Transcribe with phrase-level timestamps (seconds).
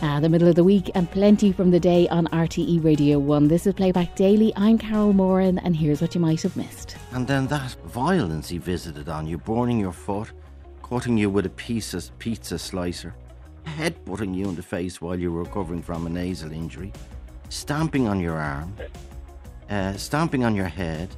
[0.00, 3.48] Ah, the middle of the week and plenty from the day on RTE Radio 1.
[3.48, 4.52] This is Playback Daily.
[4.54, 6.96] I'm Carol Moran and here's what you might have missed.
[7.10, 10.30] And then that violence he visited on you, burning your foot,
[10.84, 13.12] cutting you with a piece of pizza slicer,
[13.66, 16.92] headbutting you in the face while you were recovering from a nasal injury,
[17.48, 18.72] stamping on your arm,
[19.68, 21.08] uh, stamping on your head,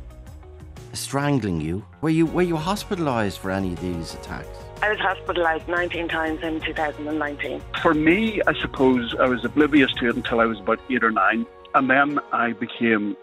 [0.94, 1.84] strangling you.
[2.00, 4.56] Were you were you hospitalised for any of these attacks?
[4.82, 7.60] I was hospitalised 19 times in 2019.
[7.82, 11.10] For me, I suppose I was oblivious to it until I was about eight or
[11.10, 11.46] nine.
[11.74, 13.16] And then I became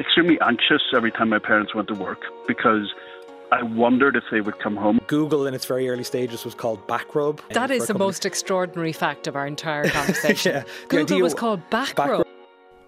[0.00, 2.92] extremely anxious every time my parents went to work because
[3.52, 5.00] I wondered if they would come home.
[5.06, 7.40] Google in its very early stages was called Backrub.
[7.50, 10.56] That is the most extraordinary fact of our entire conversation.
[10.56, 10.64] yeah.
[10.88, 11.94] Google was called Backrub.
[12.18, 12.27] Back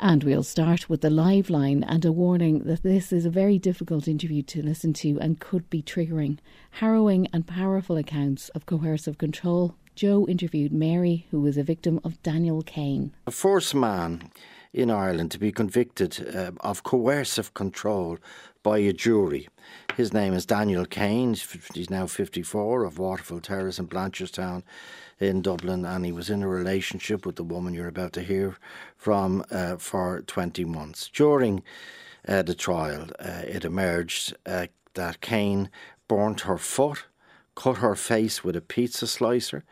[0.00, 3.58] and we'll start with the live line and a warning that this is a very
[3.58, 6.38] difficult interview to listen to and could be triggering.
[6.72, 9.74] Harrowing and powerful accounts of coercive control.
[9.94, 13.12] Joe interviewed Mary, who was a victim of Daniel Kane.
[13.26, 14.30] The first man
[14.72, 18.18] in Ireland to be convicted uh, of coercive control
[18.62, 19.48] by a jury.
[19.96, 21.36] His name is Daniel Kane.
[21.74, 24.62] He's now 54 of Waterford Terrace in Blanchardstown
[25.20, 28.56] in Dublin, and he was in a relationship with the woman you're about to hear
[28.96, 31.10] from uh, for 20 months.
[31.12, 31.62] During
[32.26, 35.70] uh, the trial, uh, it emerged uh, that Kane
[36.08, 37.04] burnt her foot,
[37.54, 39.64] cut her face with a pizza slicer,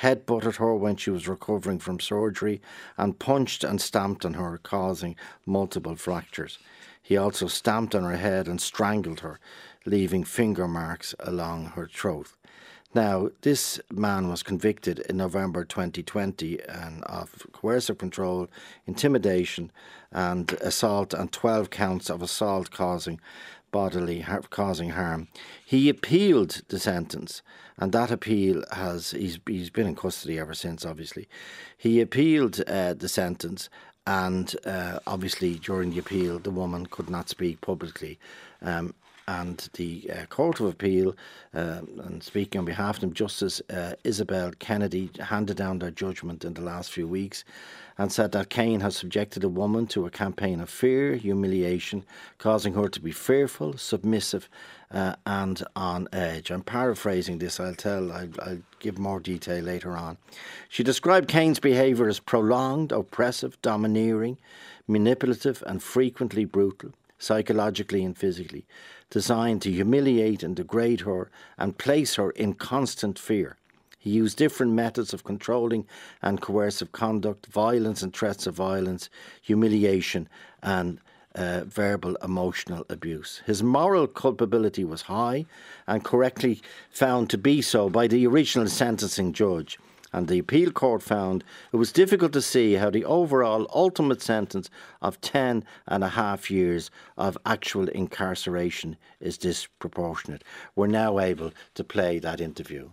[0.00, 2.60] headbutted her when she was recovering from surgery,
[2.98, 6.58] and punched and stamped on her, causing multiple fractures.
[7.00, 9.38] He also stamped on her head and strangled her,
[9.84, 12.32] leaving finger marks along her throat.
[12.94, 18.48] Now, this man was convicted in November 2020 and of coercive control,
[18.86, 19.70] intimidation,
[20.12, 23.20] and assault, and 12 counts of assault causing
[23.72, 25.28] bodily causing harm.
[25.64, 27.42] He appealed the sentence,
[27.76, 30.86] and that appeal has he's he's been in custody ever since.
[30.86, 31.28] Obviously,
[31.76, 33.68] he appealed uh, the sentence,
[34.06, 38.18] and uh, obviously during the appeal, the woman could not speak publicly.
[38.62, 38.94] Um,
[39.28, 41.16] and the uh, Court of Appeal,
[41.52, 46.44] uh, and speaking on behalf of them, Justice uh, Isobel Kennedy handed down their judgment
[46.44, 47.44] in the last few weeks
[47.98, 52.04] and said that Kane has subjected a woman to a campaign of fear, humiliation,
[52.38, 54.48] causing her to be fearful, submissive,
[54.92, 56.50] uh, and on edge.
[56.50, 60.18] I'm paraphrasing this, I'll tell, I'll, I'll give more detail later on.
[60.68, 64.38] She described Kane's behaviour as prolonged, oppressive, domineering,
[64.86, 68.66] manipulative, and frequently brutal psychologically and physically,
[69.10, 73.56] designed to humiliate and degrade her and place her in constant fear.
[73.98, 75.86] He used different methods of controlling
[76.22, 79.10] and coercive conduct, violence and threats of violence,
[79.42, 80.28] humiliation,
[80.62, 81.00] and
[81.34, 83.42] uh, verbal emotional abuse.
[83.46, 85.44] His moral culpability was high
[85.86, 89.78] and correctly found to be so by the original sentencing judge
[90.16, 91.44] and the appeal court found
[91.74, 94.70] it was difficult to see how the overall ultimate sentence
[95.02, 100.42] of 10 and a half years of actual incarceration is disproportionate.
[100.74, 102.88] We're now able to play that interview.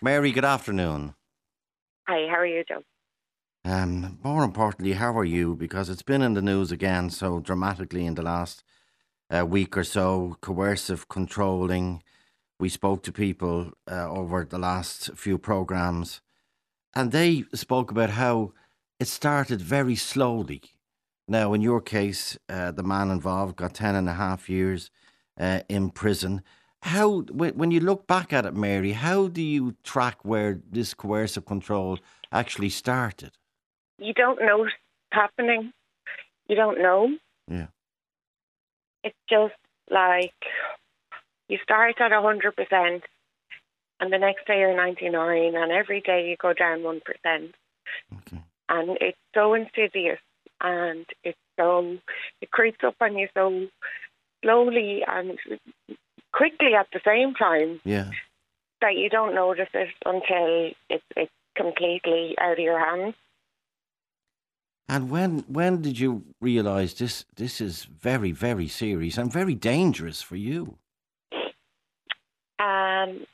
[0.00, 1.14] Mary, good afternoon.
[2.08, 2.82] Hi, how are you, Joe?
[3.66, 5.54] Um, more importantly, how are you?
[5.54, 8.64] Because it's been in the news again so dramatically in the last
[9.30, 12.02] uh, week or so coercive, controlling,
[12.62, 16.20] we spoke to people uh, over the last few programs,
[16.94, 18.52] and they spoke about how
[19.00, 20.62] it started very slowly.
[21.26, 24.92] Now, in your case, uh, the man involved got 10 and a half years
[25.40, 26.40] uh, in prison.
[26.82, 31.44] How, when you look back at it, Mary, how do you track where this coercive
[31.44, 31.98] control
[32.30, 33.32] actually started?
[33.98, 34.72] You don't know what's
[35.10, 35.72] happening.
[36.46, 37.16] You don't know.
[37.48, 37.66] Yeah.
[39.02, 39.58] It's just
[39.90, 40.40] like
[41.52, 43.02] you start at 100%
[44.00, 47.00] and the next day you're 99 and every day you go down 1%.
[47.26, 48.42] Okay.
[48.70, 50.18] And it's so insidious
[50.62, 51.98] and it's so,
[52.40, 53.66] it creeps up on you so
[54.42, 55.38] slowly and
[56.32, 57.80] quickly at the same time.
[57.84, 58.10] Yeah.
[58.80, 63.14] That you don't notice it until it's, it's completely out of your hands.
[64.88, 70.20] And when when did you realise this this is very very serious and very dangerous
[70.20, 70.76] for you?
[72.62, 73.26] Um,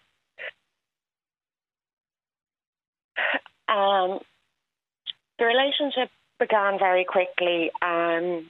[3.69, 4.21] um,
[5.39, 8.47] the relationship began very quickly and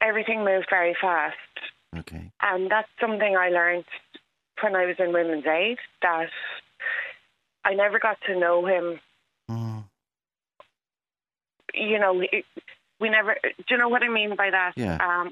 [0.00, 1.36] everything moved very fast.
[1.96, 2.30] Okay.
[2.42, 3.84] And that's something I learned
[4.62, 6.28] when I was in women's aid that
[7.64, 9.00] I never got to know him.
[9.50, 9.84] Mm.
[11.74, 12.22] You know,
[13.00, 13.36] we never.
[13.42, 14.72] Do you know what I mean by that?
[14.76, 14.96] Yeah.
[14.96, 15.30] Um,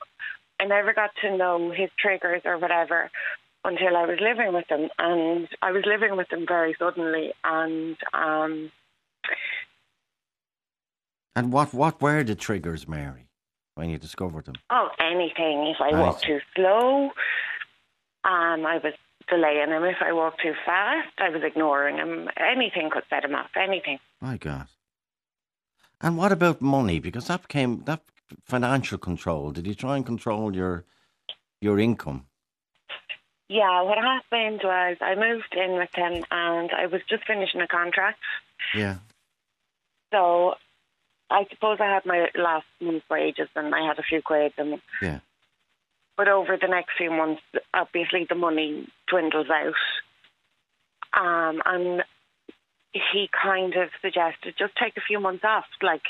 [0.60, 3.10] I never got to know his triggers or whatever
[3.64, 7.96] until I was living with them, and I was living with them very suddenly, and
[8.12, 8.70] um,
[11.36, 13.26] And what, what were the triggers, Mary,
[13.74, 14.54] when you discovered them?
[14.70, 15.74] Oh, anything.
[15.74, 17.06] If I walked too slow,
[18.24, 18.92] um, I was
[19.28, 19.82] delaying him.
[19.84, 22.28] If I walked too fast, I was ignoring him.
[22.36, 23.50] Anything could set him off.
[23.56, 23.98] Anything.
[24.20, 24.68] My God.
[26.00, 27.00] And what about money?
[27.00, 28.02] Because that became that
[28.44, 29.50] financial control.
[29.50, 30.84] Did you try and control your
[31.60, 32.26] your income?
[33.48, 37.66] Yeah, what happened was I moved in with him and I was just finishing a
[37.66, 38.20] contract.
[38.74, 38.96] Yeah.
[40.12, 40.54] So
[41.30, 44.52] I suppose I had my last month's wages and I had a few quid.
[44.56, 45.20] And, Yeah.
[46.16, 47.42] but over the next few months,
[47.74, 49.74] obviously the money dwindles out.
[51.12, 52.02] Um, and
[52.92, 56.02] he kind of suggested just take a few months off, like,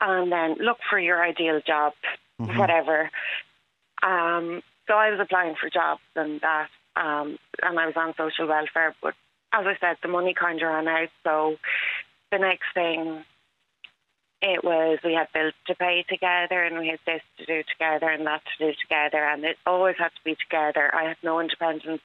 [0.00, 1.92] and then look for your ideal job,
[2.38, 3.10] whatever.
[4.02, 8.46] Um, so I was applying for jobs and that, um, and I was on social
[8.46, 8.94] welfare.
[9.00, 9.14] But
[9.52, 11.08] as I said, the money kind of ran out.
[11.24, 11.56] So
[12.30, 13.24] the next thing,
[14.42, 18.10] it was we had bills to pay together, and we had this to do together,
[18.10, 20.94] and that to do together, and it always had to be together.
[20.94, 22.02] I had no independence.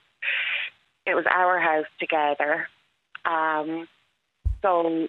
[1.05, 2.69] It was our house together.
[3.25, 3.89] Um,
[4.61, 5.07] so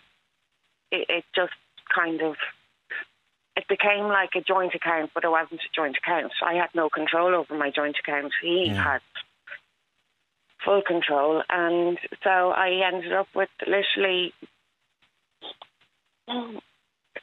[0.90, 1.52] it, it just
[1.94, 2.34] kind of
[3.58, 6.32] it became like a joint account, but it wasn't a joint account.
[6.46, 8.32] I had no control over my joint account.
[8.40, 8.82] He Yeah.
[8.92, 9.02] had
[10.64, 14.32] full control, and so I ended up with literally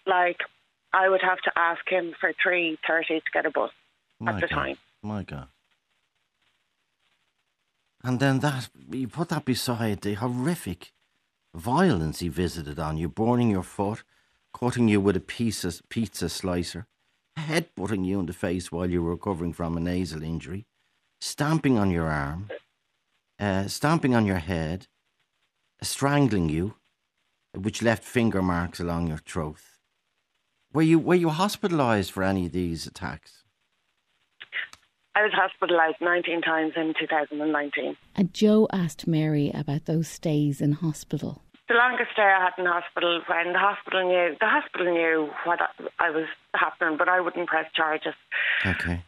[0.06, 0.40] like
[0.94, 3.72] I would have to ask him for three thirty to get a bus
[4.20, 4.56] My at the God.
[4.56, 4.78] time.
[5.02, 5.48] My God.
[8.04, 10.92] And then that you put that beside the horrific
[11.54, 14.04] violence he visited on you, burning your foot,
[14.60, 16.88] cutting you with a piece of pizza slicer,
[17.38, 20.66] headbutting you in the face while you were recovering from a nasal injury,
[21.20, 22.50] stamping on your arm,
[23.38, 24.88] uh, stamping on your head,
[25.82, 26.76] strangling you,
[27.54, 29.60] which left finger marks along your throat.
[30.74, 33.44] Were you were you hospitalised for any of these attacks?
[35.18, 37.96] I was hospitalised 19 times in 2019.
[38.16, 41.45] And Joe asked Mary about those stays in hospital.
[41.68, 45.60] The longest stay I had in hospital when the hospital knew the hospital knew what
[46.00, 48.14] I was happening, but I wouldn't press charges.
[48.66, 49.04] Okay.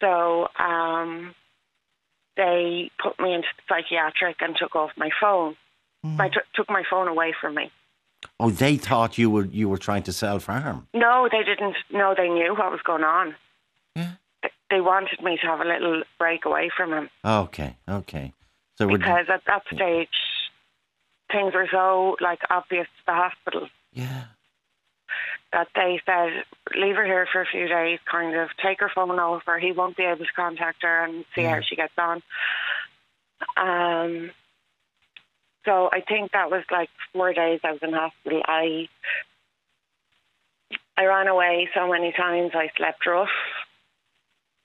[0.00, 1.34] So um,
[2.36, 5.56] they put me into psychiatric and took off my phone.
[6.20, 7.72] I took took my phone away from me.
[8.38, 10.86] Oh, they thought you were you were trying to self harm.
[10.94, 11.76] No, they didn't.
[11.90, 13.34] No, they knew what was going on.
[13.96, 14.12] Yeah.
[14.70, 18.32] They wanted me to have a little break away from him Okay, okay.
[18.76, 20.08] So because at that stage
[21.30, 24.24] things were so like obvious to the hospital yeah,
[25.52, 26.44] that they said
[26.74, 29.58] leave her here for a few days, kind of take her phone over.
[29.58, 32.22] He won't be able to contact her and see how she gets on.
[33.56, 34.30] Um.
[35.64, 38.42] So I think that was like four days I was in hospital.
[38.46, 38.88] I
[40.96, 42.52] I ran away so many times.
[42.54, 43.28] I slept rough.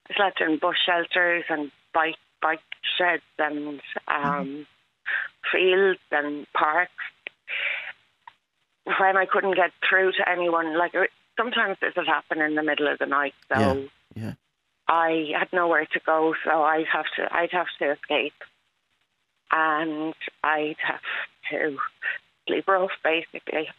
[0.09, 2.59] I slept in bus shelters and bike bike
[2.97, 4.67] sheds and um,
[5.51, 6.91] fields and parks.
[8.85, 11.05] When I couldn't get through to anyone, like uh,
[11.37, 13.33] sometimes this would happen in the middle of the night.
[13.53, 14.33] So yeah, yeah.
[14.87, 18.33] I had nowhere to go, so I'd have to I'd have to escape,
[19.51, 20.13] and
[20.43, 21.01] I'd have
[21.51, 21.77] to
[22.47, 23.69] sleep rough, basically.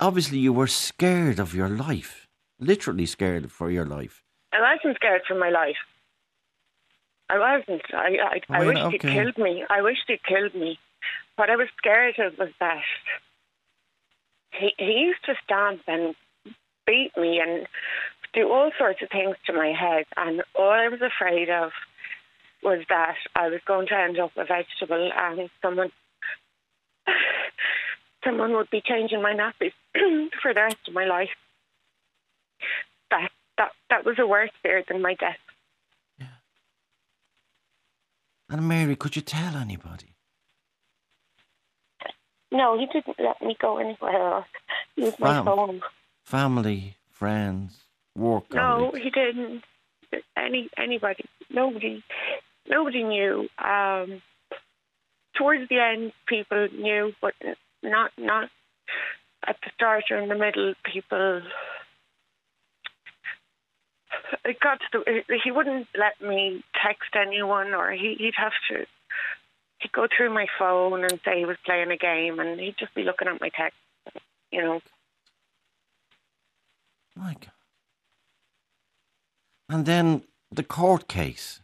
[0.00, 2.26] Obviously, you were scared of your life,
[2.58, 4.22] literally scared for your life.
[4.52, 5.76] I wasn't scared for my life.
[7.30, 7.82] I wasn't.
[7.94, 9.64] I I, I wished he'd killed me.
[9.70, 10.78] I wished he'd killed me.
[11.36, 12.82] What I was scared of was that
[14.52, 16.14] he he used to stamp and
[16.86, 17.68] beat me and
[18.34, 21.70] do all sorts of things to my head, and all I was afraid of
[22.62, 25.90] was that I was going to end up a vegetable and someone
[28.24, 29.72] someone would be changing my nappies
[30.42, 31.30] for the rest of my life.
[33.12, 35.38] That that that was a worse fear than my death.
[38.50, 40.16] And Mary, could you tell anybody?
[42.52, 44.46] No, he didn't let me go anywhere else.
[44.96, 45.80] Use my Fam- phone.
[46.24, 47.84] Family, friends,
[48.16, 48.98] work No, colleagues?
[49.04, 49.62] he didn't.
[50.36, 52.02] Any anybody, nobody,
[52.68, 53.48] nobody knew.
[53.58, 54.20] Um,
[55.36, 57.34] towards the end, people knew, but
[57.84, 58.48] not not
[59.46, 60.74] at the start or in the middle.
[60.92, 61.42] People.
[64.44, 68.86] It got to the, he wouldn't let me text anyone, or he, he'd have to.
[69.80, 72.94] He'd go through my phone and say he was playing a game, and he'd just
[72.94, 73.78] be looking at my text.
[74.50, 74.80] You know,
[77.16, 77.48] God.
[79.68, 81.60] And then the court case.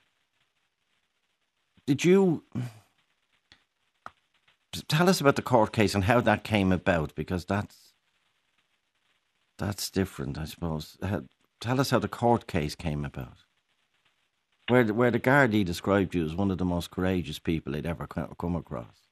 [1.87, 2.43] Did you
[4.89, 7.15] tell us about the court case and how that came about?
[7.15, 7.95] Because that's
[9.59, 10.97] that's different, I suppose.
[11.01, 11.21] Uh,
[11.61, 13.45] Tell us how the court case came about.
[14.69, 17.87] Where the, where the Gardaí described you as one of the most courageous people they'd
[17.87, 19.07] ever come across.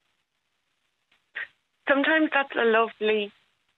[1.88, 3.32] Sometimes that's a lovely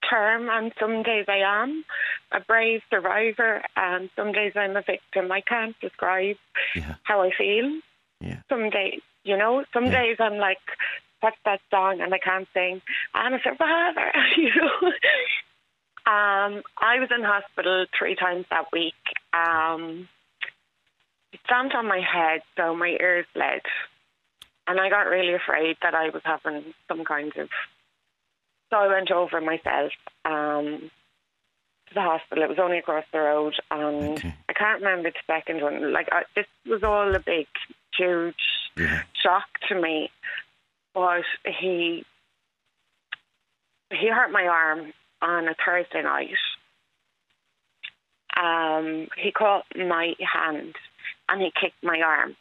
[0.09, 1.83] term, and some days I am
[2.31, 5.31] a brave survivor, and some days I'm a victim.
[5.31, 6.37] I can't describe
[6.75, 6.95] yeah.
[7.03, 7.79] how I feel.
[8.21, 8.39] Yeah.
[8.49, 10.01] Some days, you know, some yeah.
[10.01, 10.57] days I'm like,
[11.21, 12.01] what's that song?
[12.01, 12.81] And I can't sing.
[13.13, 14.91] I'm a survivor, you know.
[16.07, 18.93] Um, I was in hospital three times that week.
[19.33, 20.07] Um,
[21.33, 23.59] it stamped on my head, so my ears bled.
[24.67, 27.49] And I got really afraid that I was having some kind of.
[28.69, 29.91] So I went over myself
[30.23, 30.89] um,
[31.89, 32.45] to the hospital.
[32.45, 34.33] It was only across the road, and okay.
[34.47, 35.91] I can't remember the second one.
[35.91, 37.47] Like I, this was all a big,
[37.97, 38.35] huge
[38.77, 39.03] yeah.
[39.13, 40.09] shock to me.
[40.93, 41.23] But
[41.59, 42.05] he
[43.91, 46.29] he hurt my arm on a Thursday night.
[48.35, 50.75] Um, he caught my hand
[51.27, 52.35] and he kicked my arm.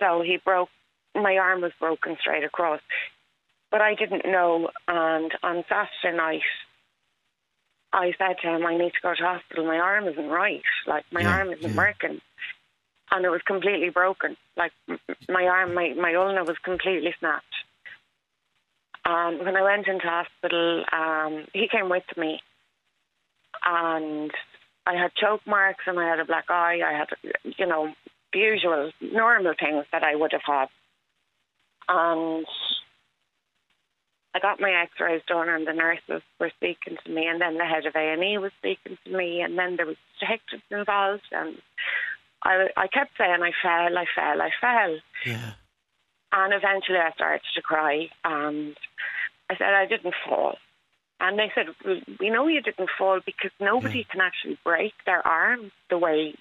[0.00, 0.68] So he broke,
[1.14, 2.80] my arm was broken straight across.
[3.70, 4.70] But I didn't know.
[4.86, 6.42] And on Saturday night,
[7.92, 9.66] I said to him, I need to go to hospital.
[9.66, 10.62] My arm isn't right.
[10.86, 11.76] Like, my yeah, arm isn't yeah.
[11.76, 12.20] working.
[13.10, 14.36] And it was completely broken.
[14.56, 14.72] Like,
[15.28, 17.44] my arm, my, my ulna was completely snapped.
[19.06, 22.40] Um, when I went into hospital, um, he came with me.
[23.64, 24.30] And
[24.86, 26.80] I had choke marks and I had a black eye.
[26.84, 27.08] I had,
[27.44, 27.92] you know,
[28.32, 30.68] the usual normal things that I would have had.
[31.88, 32.46] And
[34.34, 37.64] I got my X-rays done, and the nurses were speaking to me, and then the
[37.64, 41.22] head of A and E was speaking to me, and then there was detectives involved,
[41.30, 41.56] and
[42.42, 44.98] I, I kept saying I fell, I fell, I fell.
[45.24, 45.52] Yeah.
[46.36, 48.76] And eventually, I started to cry, and
[49.48, 50.56] I said I didn't fall.
[51.20, 51.66] And they said,
[52.18, 54.04] we know you didn't fall because nobody yeah.
[54.10, 56.34] can actually break their arm the way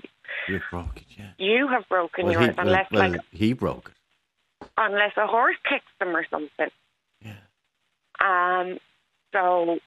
[0.47, 1.03] you broke it.
[1.15, 5.27] Yeah, you have broken well, yours, he, unless well, like he broke it, unless a
[5.27, 6.69] horse kicks them or something.
[7.21, 7.35] Yeah.
[8.19, 8.79] Um.
[9.31, 9.77] So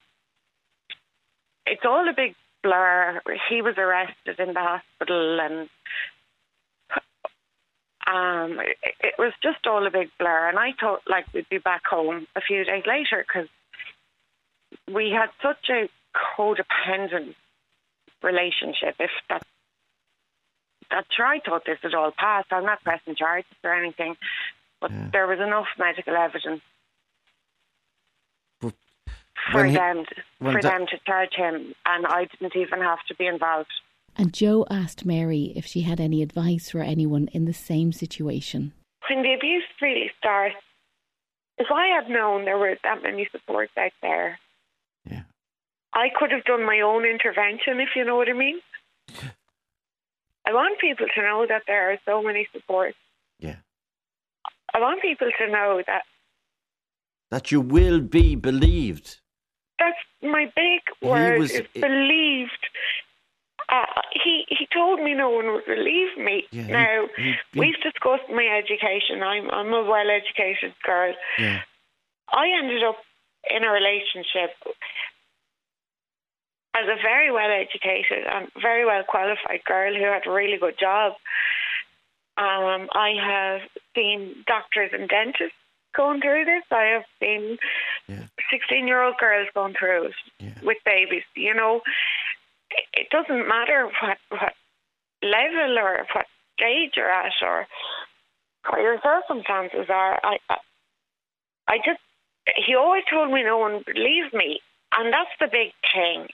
[1.66, 3.20] it's all a big blur.
[3.50, 5.68] He was arrested in the hospital, and
[8.06, 10.48] um, it, it was just all a big blur.
[10.48, 13.48] And I thought like we'd be back home a few days later because
[14.92, 15.88] we had such a
[16.38, 17.34] codependent
[18.22, 18.96] relationship.
[18.98, 19.42] If that
[20.90, 22.48] that's right, I thought this had all passed.
[22.52, 24.16] I'm not pressing charges or anything,
[24.80, 25.08] but yeah.
[25.12, 26.62] there was enough medical evidence
[29.52, 30.04] for he, them
[30.40, 33.70] for them to charge him, and I didn't even have to be involved.
[34.18, 38.72] And Joe asked Mary if she had any advice for anyone in the same situation.
[39.10, 40.56] When the abuse really starts,
[41.58, 44.38] if I had known there were that many supports out there,
[45.08, 45.22] yeah.
[45.94, 48.60] I could have done my own intervention, if you know what I mean.
[50.46, 52.96] I want people to know that there are so many supports.
[53.38, 53.56] Yeah.
[54.72, 56.02] I want people to know that
[57.30, 59.20] that you will be believed.
[59.78, 61.40] That's my big word.
[61.40, 62.66] Was, is believed.
[63.76, 66.44] Uh, he he told me no one would believe me.
[66.50, 69.22] Yeah, now he, he, we've discussed my education.
[69.22, 71.14] I'm I'm a well educated girl.
[71.38, 71.60] Yeah.
[72.32, 72.96] I ended up
[73.50, 74.50] in a relationship
[76.74, 80.78] as a very well educated and very well qualified girl who had a really good
[80.78, 81.12] job.
[82.38, 83.60] Um, I have
[83.94, 85.56] seen doctors and dentists
[85.96, 86.64] going through this.
[86.70, 87.56] I have seen
[88.50, 91.24] sixteen year old girls going through it with babies.
[91.34, 91.80] You know,
[92.96, 94.52] it doesn't matter what what
[95.22, 96.26] level or what
[96.58, 97.66] stage you're at or
[98.68, 100.18] what your circumstances are.
[100.24, 100.56] I I,
[101.68, 102.00] I just
[102.64, 104.60] he always told me no one believed me,
[104.96, 106.28] and that's the big thing.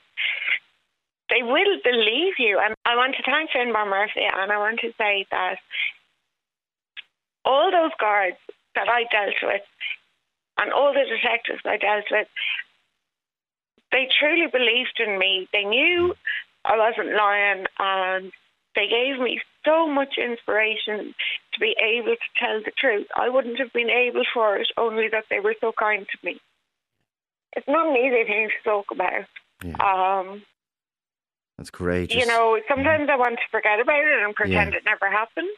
[1.30, 4.92] They will believe you, and I want to thank Finbar Murphy, and I want to
[4.98, 5.56] say that
[7.44, 8.36] all those guards
[8.74, 9.62] that I dealt with,
[10.58, 12.28] and all the detectives I dealt with,
[13.92, 15.48] they truly believed in me.
[15.52, 16.14] They knew
[16.64, 18.32] I wasn't lying, and
[18.74, 21.14] they gave me so much inspiration
[21.54, 23.06] to be able to tell the truth.
[23.16, 26.40] I wouldn't have been able for it only that they were so kind to me.
[27.54, 29.26] It's not an easy thing to talk about.
[29.62, 29.76] Yeah.
[29.76, 30.42] Um,
[31.58, 32.18] That's courageous.
[32.18, 33.14] You know, sometimes yeah.
[33.14, 34.78] I want to forget about it and pretend yeah.
[34.78, 35.50] it never happened,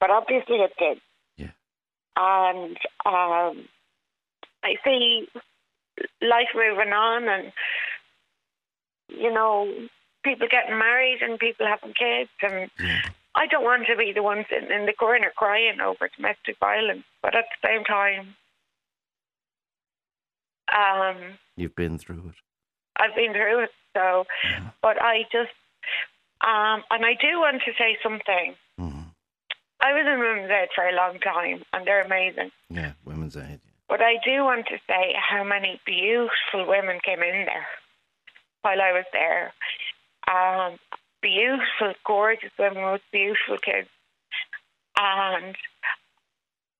[0.00, 0.98] but obviously it did.
[1.36, 1.52] Yeah.
[2.16, 2.76] And
[3.06, 3.68] um,
[4.62, 5.28] I see
[6.20, 7.52] life moving on, and
[9.08, 9.72] you know,
[10.24, 13.02] people getting married and people having kids, and yeah.
[13.34, 17.04] I don't want to be the one sitting in the corner crying over domestic violence,
[17.22, 18.34] but at the same time,
[20.74, 21.16] um,
[21.56, 22.34] you've been through it.
[22.96, 23.70] I've been through it.
[23.96, 24.24] So,
[24.82, 25.50] but I just,
[26.42, 28.54] um, and I do want to say something.
[28.78, 29.08] Mm-hmm.
[29.82, 32.50] I was in Women's Aid for a long time, and they're amazing.
[32.68, 33.60] Yeah, Women's Aid.
[33.88, 37.66] But I do want to say how many beautiful women came in there
[38.62, 39.52] while I was there.
[40.28, 40.78] Um,
[41.22, 43.88] beautiful, gorgeous women with beautiful kids.
[44.98, 45.56] And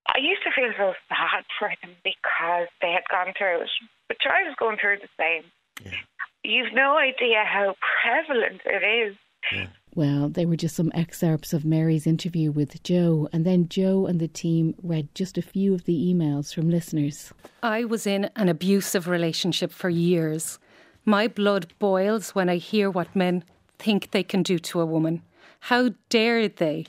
[0.07, 3.71] I used to feel so sad for them because they had gone through it.
[4.09, 5.45] But I was going through the same.
[5.85, 5.99] Yeah.
[6.43, 9.17] You've no idea how prevalent it is.
[9.53, 9.67] Yeah.
[9.95, 14.21] Well, they were just some excerpts of Mary's interview with Joe, and then Joe and
[14.21, 17.33] the team read just a few of the emails from listeners.
[17.63, 20.59] I was in an abusive relationship for years.
[21.05, 23.45] My blood boils when I hear what men
[23.79, 25.23] think they can do to a woman.
[25.61, 26.87] How dare they?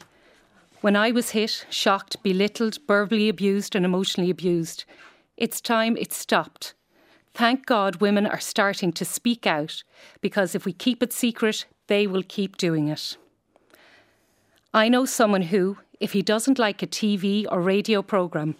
[0.82, 4.86] When I was hit, shocked, belittled, verbally abused, and emotionally abused,
[5.38, 6.74] it's time it stopped.
[7.34, 9.84] Thank God women are starting to speak out
[10.20, 13.18] because if we keep it secret, they will keep doing it.
[14.74, 18.56] I know someone who, if he doesn't like a TV or radio programme,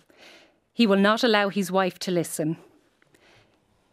[0.74, 2.58] he will not allow his wife to listen.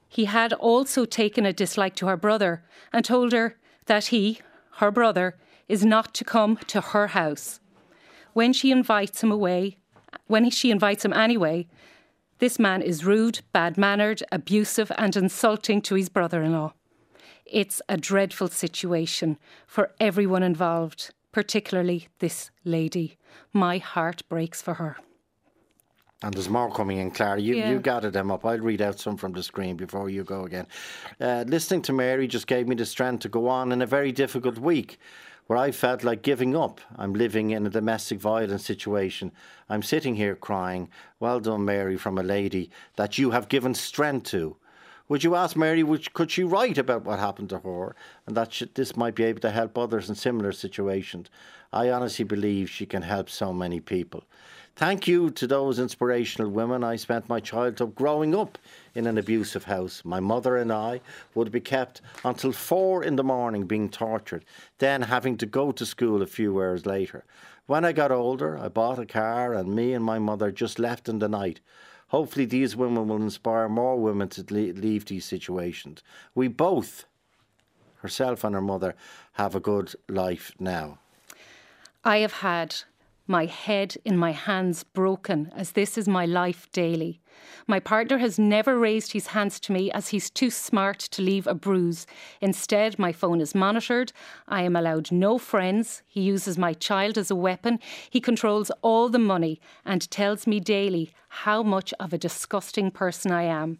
[0.09, 4.41] He had also taken a dislike to her brother and told her that he,
[4.77, 5.37] her brother,
[5.69, 7.61] is not to come to her house.
[8.33, 9.77] When she invites him away,
[10.27, 11.67] when she invites him anyway,
[12.39, 16.73] this man is rude, bad mannered, abusive, and insulting to his brother in law.
[17.45, 23.17] It's a dreadful situation for everyone involved, particularly this lady.
[23.53, 24.97] My heart breaks for her.
[26.23, 27.41] And there's more coming in, Clara.
[27.41, 27.71] You, Yeah.
[27.71, 28.45] you gathered them up.
[28.45, 30.67] I'll read out some from the screen before you go again.
[31.21, 34.11] Uh, listening to Mary just gave me the strength to go on in a very
[34.11, 34.99] difficult week
[35.47, 36.81] where I felt like giving up.
[36.97, 39.31] I'm living in a domestic violence situation.
[39.69, 40.91] I'm sitting here crying.
[41.21, 44.57] Well done, Mary, from a lady that you have given strength to.
[45.09, 48.53] Would you ask Mary, would, could she write about what happened to her and that
[48.53, 51.31] she, this might be able to help others in similar situations?
[51.73, 54.25] I honestly believe she can help so many people.
[54.79, 56.85] Thank you to those inspirational women.
[56.85, 58.59] I spent my childhood growing up
[58.95, 60.03] in an abusive house.
[60.05, 61.01] My mother and I
[61.35, 64.45] would be kept until four in the morning being tortured,
[64.79, 67.25] then having to go to school a few hours later.
[67.67, 71.09] When I got older, I bought a car and me and my mother just left
[71.09, 71.59] in the night.
[72.11, 76.05] Hopefully, these women will inspire more women to leave these situations.
[76.37, 77.05] We both,
[77.97, 78.95] herself and her mother,
[79.33, 81.01] have a good life now.
[82.05, 82.77] I have had
[83.29, 87.21] my head in my hands broken, as this is my life daily.
[87.67, 91.47] My partner has never raised his hands to me as he's too smart to leave
[91.47, 92.07] a bruise.
[92.41, 94.13] Instead, my phone is monitored.
[94.49, 96.03] I am allowed no friends.
[96.07, 97.79] He uses my child as a weapon.
[98.11, 103.31] He controls all the money and tells me daily how much of a disgusting person
[103.31, 103.79] I am.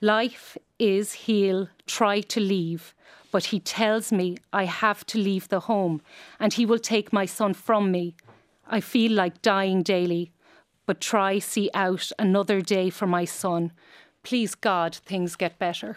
[0.00, 2.94] Life is he'll try to leave,
[3.30, 6.00] but he tells me I have to leave the home
[6.38, 8.16] and he will take my son from me.
[8.68, 10.32] I feel like dying daily,
[10.86, 13.72] but try see out another day for my son.
[14.22, 15.96] Please God, things get better.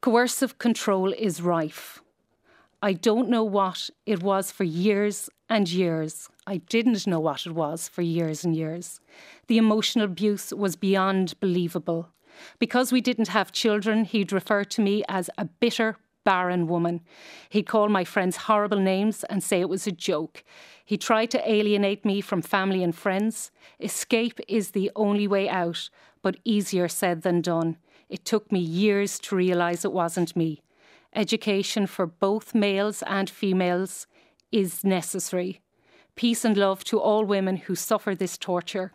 [0.00, 2.00] Coercive control is rife.
[2.80, 6.28] I don't know what it was for years and years.
[6.48, 9.00] I didn't know what it was for years and years.
[9.48, 12.08] The emotional abuse was beyond believable.
[12.58, 17.02] Because we didn't have children, he'd refer to me as a bitter, barren woman.
[17.50, 20.42] He'd call my friends horrible names and say it was a joke.
[20.86, 23.50] He tried to alienate me from family and friends.
[23.78, 25.90] Escape is the only way out,
[26.22, 27.76] but easier said than done.
[28.08, 30.62] It took me years to realise it wasn't me.
[31.14, 34.06] Education for both males and females
[34.50, 35.60] is necessary.
[36.18, 38.90] Peace and love to all women who suffer this torture.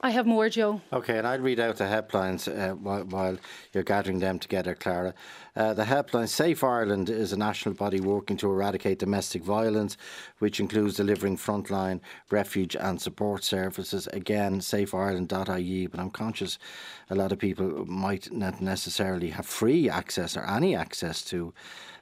[0.00, 0.80] I have more, Joe.
[0.92, 3.38] Okay, and I'll read out the helplines uh, while, while
[3.72, 5.14] you're gathering them together, Clara.
[5.56, 9.96] Uh, the helpline Safe Ireland is a national body working to eradicate domestic violence,
[10.38, 14.06] which includes delivering frontline refuge and support services.
[14.12, 16.56] Again, safeireland.ie, but I'm conscious
[17.10, 21.52] a lot of people might not necessarily have free access or any access to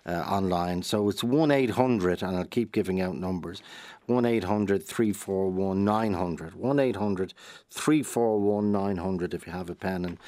[0.09, 0.83] Uh, online.
[0.83, 3.62] So it's 1 800, and I'll keep giving out numbers
[4.09, 6.55] 1 800 341 900.
[6.55, 7.35] 1 800
[7.71, 10.18] 341 900 if you have a pen and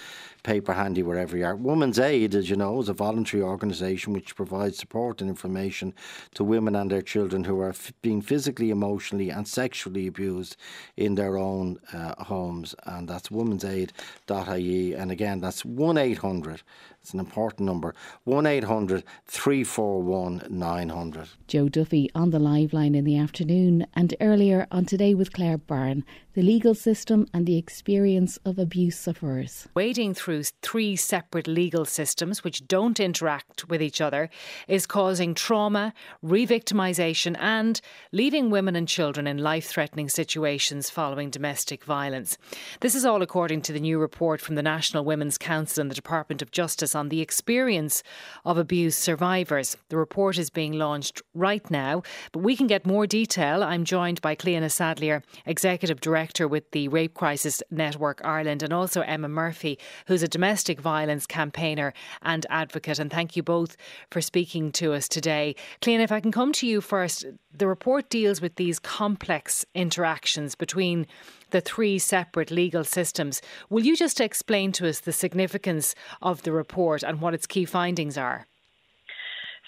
[0.42, 1.56] paper handy wherever you are.
[1.56, 5.94] Women's Aid, as you know, is a voluntary organisation which provides support and information
[6.34, 10.56] to women and their children who are f- being physically, emotionally, and sexually abused
[10.96, 12.74] in their own uh, homes.
[12.84, 14.94] And that's womensaid.ie.
[14.94, 16.62] And again, that's 1 800.
[17.02, 17.94] It's an important number.
[18.24, 21.28] 1 800 341 900.
[21.46, 25.58] Joe Duffy on the live line in the afternoon and earlier on Today with Claire
[25.58, 26.04] Byrne
[26.40, 29.68] the legal system and the experience of abuse sufferers.
[29.74, 34.30] Wading through three separate legal systems which don't interact with each other
[34.66, 41.28] is causing trauma, re victimisation, and leaving women and children in life threatening situations following
[41.28, 42.38] domestic violence.
[42.80, 45.94] This is all according to the new report from the National Women's Council and the
[45.94, 48.02] Department of Justice on the experience
[48.46, 49.76] of abuse survivors.
[49.90, 53.62] The report is being launched right now, but we can get more detail.
[53.62, 58.72] I'm joined by Cliona Saidléar, Executive Director Director with the Rape Crisis Network Ireland, and
[58.72, 63.00] also Emma Murphy, who's a domestic violence campaigner and advocate.
[63.00, 63.76] And thank you both
[64.12, 65.56] for speaking to us today.
[65.82, 70.54] Cliona, if I can come to you first, the report deals with these complex interactions
[70.54, 71.08] between
[71.50, 73.42] the three separate legal systems.
[73.68, 77.64] Will you just explain to us the significance of the report and what its key
[77.64, 78.46] findings are?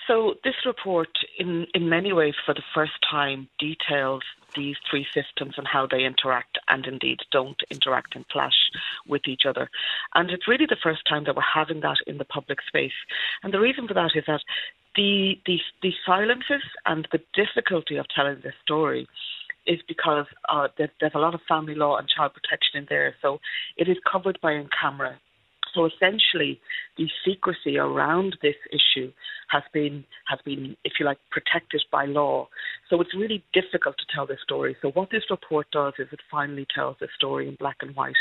[0.06, 4.22] So, this report, in, in many ways, for the first time, details
[4.54, 8.70] these three systems and how they interact and indeed don't interact and clash
[9.06, 9.70] with each other.
[10.14, 12.92] And it's really the first time that we're having that in the public space.
[13.42, 14.42] And the reason for that is that
[14.94, 19.06] the, the, the silences and the difficulty of telling this story
[19.66, 23.14] is because uh, there's a lot of family law and child protection in there.
[23.22, 23.38] So
[23.76, 25.18] it is covered by in camera
[25.74, 26.61] so essentially,
[26.96, 29.12] the secrecy around this issue
[29.50, 32.48] has been has been, if you like, protected by law.
[32.88, 34.76] So it's really difficult to tell this story.
[34.82, 38.14] So what this report does is it finally tells the story in black and white.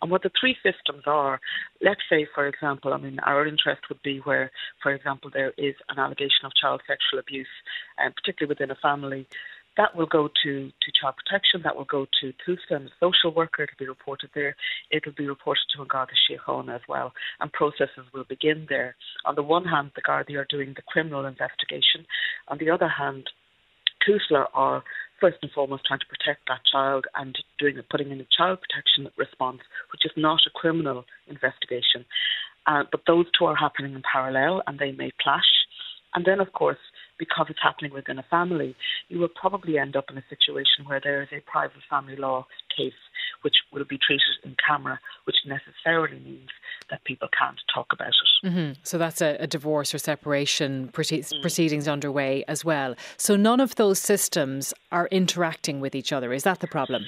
[0.00, 1.40] And what the three systems are,
[1.82, 4.50] let's say, for example, I mean, our interest would be where,
[4.82, 7.46] for example, there is an allegation of child sexual abuse,
[7.98, 9.26] and particularly within a family
[9.78, 13.32] that will go to, to child protection, that will go to TUSLA and the social
[13.32, 14.56] worker, it'll be reported there.
[14.90, 18.96] It'll be reported to Garda Síochána as well, and processes will begin there.
[19.24, 22.04] On the one hand, the Garda are doing the criminal investigation.
[22.48, 23.30] On the other hand,
[24.06, 24.82] TUSLA are
[25.20, 29.10] first and foremost trying to protect that child and doing putting in a child protection
[29.16, 29.60] response,
[29.92, 32.04] which is not a criminal investigation.
[32.66, 35.48] Uh, but those two are happening in parallel and they may clash.
[36.14, 36.78] And then, of course,
[37.18, 38.76] because it's happening within a family,
[39.08, 42.46] you will probably end up in a situation where there is a private family law
[42.76, 42.92] case
[43.42, 46.48] which will be treated in camera, which necessarily means
[46.90, 48.46] that people can't talk about it.
[48.46, 48.72] Mm-hmm.
[48.82, 51.42] So that's a, a, divorce or separation mm.
[51.42, 52.94] proceedings underway as well.
[53.16, 56.32] So none of those systems are interacting with each other.
[56.32, 57.06] Is that the problem?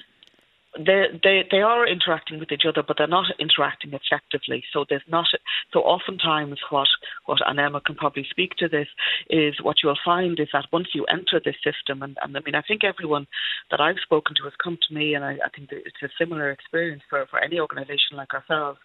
[0.78, 4.62] They they they are interacting with each other, but they're not interacting effectively.
[4.72, 5.26] So there's not
[5.72, 6.86] so oftentimes what
[7.26, 8.86] what and Emma can probably speak to this
[9.28, 12.54] is what you'll find is that once you enter this system, and, and I mean
[12.54, 13.26] I think everyone
[13.70, 16.50] that I've spoken to has come to me, and I, I think it's a similar
[16.50, 18.78] experience for for any organisation like ourselves.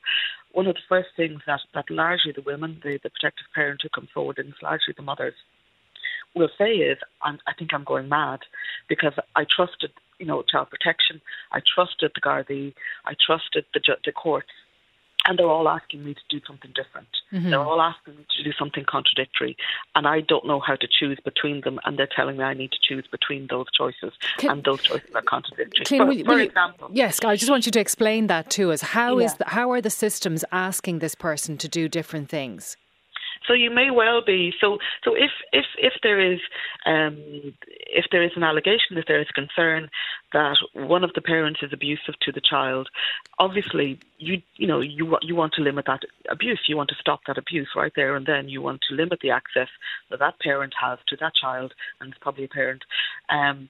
[0.54, 3.90] One of the first things that that largely the women, the the protective parents who
[3.90, 5.36] come forward, and it's largely the mothers
[6.36, 8.40] will say is, I think I'm going mad
[8.90, 11.22] because I trusted you know, child protection.
[11.52, 12.74] I trusted the Gardaí.
[13.06, 14.50] I trusted the, the courts.
[15.28, 17.08] And they're all asking me to do something different.
[17.34, 17.50] Mm-hmm.
[17.50, 19.58] They're all asking me to do something contradictory.
[19.96, 21.80] And I don't know how to choose between them.
[21.84, 24.14] And they're telling me I need to choose between those choices.
[24.44, 25.84] And those choices are contradictory.
[25.84, 26.90] Can, for, will, for example.
[26.92, 28.82] yes, I just want you to explain that to us.
[28.82, 29.26] How, yeah.
[29.26, 32.78] is the, how are the systems asking this person to do different things?
[33.48, 36.40] So you may well be so so if if if there is
[36.86, 37.16] um,
[37.70, 39.90] if there is an allegation, if there is concern
[40.34, 42.90] that one of the parents is abusive to the child,
[43.40, 46.62] obviously you you know you you want to limit that abuse.
[46.68, 48.50] You want to stop that abuse right there and then.
[48.50, 49.70] You want to limit the access
[50.10, 52.84] that that parent has to that child, and it's probably a parent.
[53.30, 53.70] Um,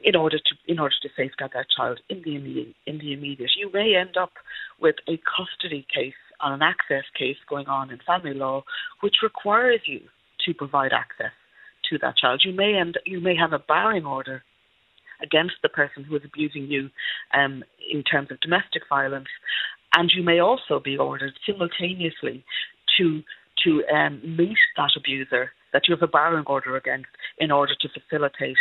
[0.00, 3.50] in order to in order to safeguard that child in the immediate in the immediate,
[3.56, 4.32] you may end up
[4.80, 8.62] with a custody case on an access case going on in family law,
[9.00, 10.00] which requires you
[10.46, 11.32] to provide access
[11.90, 12.42] to that child.
[12.44, 14.44] You may end, you may have a barring order
[15.22, 16.90] against the person who is abusing you
[17.34, 19.28] um, in terms of domestic violence,
[19.94, 22.44] and you may also be ordered simultaneously
[22.98, 23.22] to
[23.64, 27.88] to um, meet that abuser that you have a barring order against in order to
[27.88, 28.56] facilitate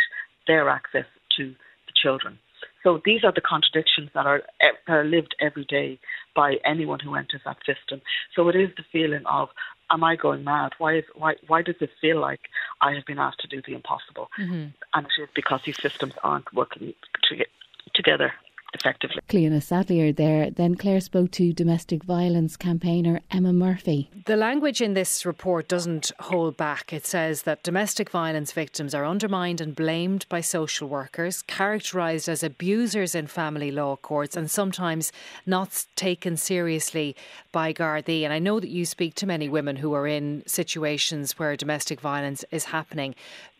[0.48, 1.06] their access
[1.38, 2.39] to the children.
[2.84, 4.41] So these are the contradictions that are,
[4.88, 6.00] are lived every day
[6.36, 8.02] by anyone who enters that system.
[8.36, 9.50] So it is the feeling of,
[9.91, 10.73] am I going mad?
[10.78, 12.41] Why is why why does it feel like
[12.82, 14.30] I have been asked to do the impossible?
[14.39, 14.67] Mm-hmm.
[14.93, 17.45] And it is because these systems aren't working to,
[17.93, 18.34] together
[18.73, 19.21] effectively.
[19.30, 20.49] Cliona Saidléar there.
[20.49, 24.10] Then Claire spoke to domestic violence campaigner Emma Murphy.
[24.25, 26.93] The language in this report doesn't hold back.
[26.93, 32.43] It says that domestic violence victims are undermined and blamed by social workers, characterised as
[32.43, 35.12] abusers in family law courts, and sometimes
[35.45, 37.15] not taken seriously
[37.51, 38.23] by Gardaí.
[38.23, 42.01] And I know that you speak to many women who are in situations where domestic
[42.01, 43.15] violence is happening.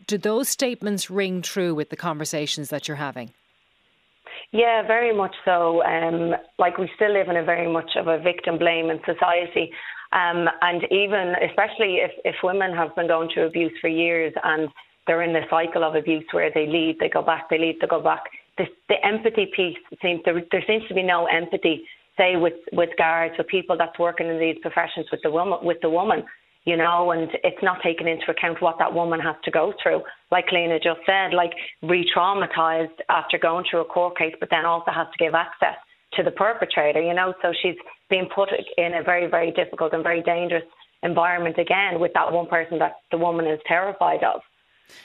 [0.06, 3.32] Do those statements ring true with the conversations that you're having?
[4.52, 5.84] Yeah, very much so.
[5.84, 9.72] Um, like we still live in a very much of a victim blaming society.
[10.14, 14.70] Um, and even, especially if, if women have been going through abuse for years and
[15.06, 17.88] they're in the cycle of abuse where they leave, they go back, they leave, they
[17.88, 18.24] go back.
[18.58, 21.84] The, the empathy piece seems there, there seems to be no empathy,
[22.18, 25.78] say with with guards, with people that's working in these professions with the woman, with
[25.82, 26.24] the woman
[26.68, 30.02] you know, and it's not taken into account what that woman has to go through.
[30.32, 34.66] Like Lena just said, like re traumatized after going through a court case, but then
[34.66, 35.78] also has to give access
[36.16, 37.34] to the perpetrator, you know.
[37.42, 37.78] So she's
[38.10, 40.66] being put in a very, very difficult and very dangerous
[41.04, 44.42] environment again with that one person that the woman is terrified of.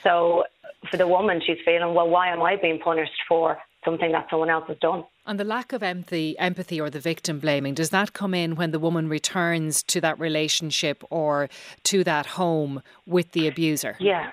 [0.03, 0.43] So
[0.91, 4.49] for the woman, she's feeling, well, why am I being punished for something that someone
[4.49, 5.05] else has done?
[5.25, 8.71] And the lack of empathy, empathy or the victim blaming, does that come in when
[8.71, 11.49] the woman returns to that relationship or
[11.83, 13.95] to that home with the abuser?
[14.01, 14.31] Yeah.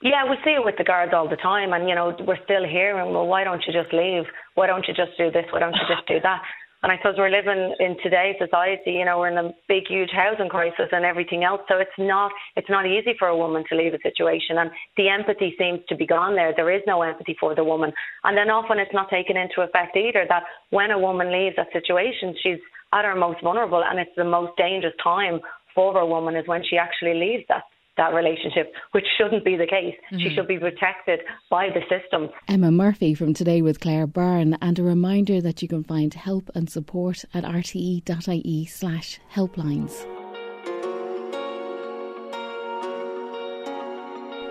[0.00, 2.64] Yeah, we see it with the guards all the time, and you know we're still
[2.64, 4.26] hearing, well, why don't you just leave?
[4.54, 5.44] Why don't you just do this?
[5.50, 6.40] Why don't you just do that?
[6.82, 10.10] And I suppose we're living in today's society, you know, we're in a big, huge
[10.14, 11.60] housing crisis and everything else.
[11.68, 15.08] So it's not it's not easy for a woman to leave a situation and the
[15.08, 16.52] empathy seems to be gone there.
[16.54, 17.92] There is no empathy for the woman.
[18.22, 21.66] And then often it's not taken into effect either that when a woman leaves a
[21.72, 22.62] situation, she's
[22.92, 25.40] at her most vulnerable and it's the most dangerous time
[25.74, 27.64] for a woman is when she actually leaves that
[27.98, 29.94] that relationship, which shouldn't be the case.
[30.10, 30.22] Mm-hmm.
[30.22, 32.30] She should be protected by the system.
[32.48, 36.50] Emma Murphy from Today with Claire Byrne, and a reminder that you can find help
[36.54, 40.17] and support at rte.ie slash helplines.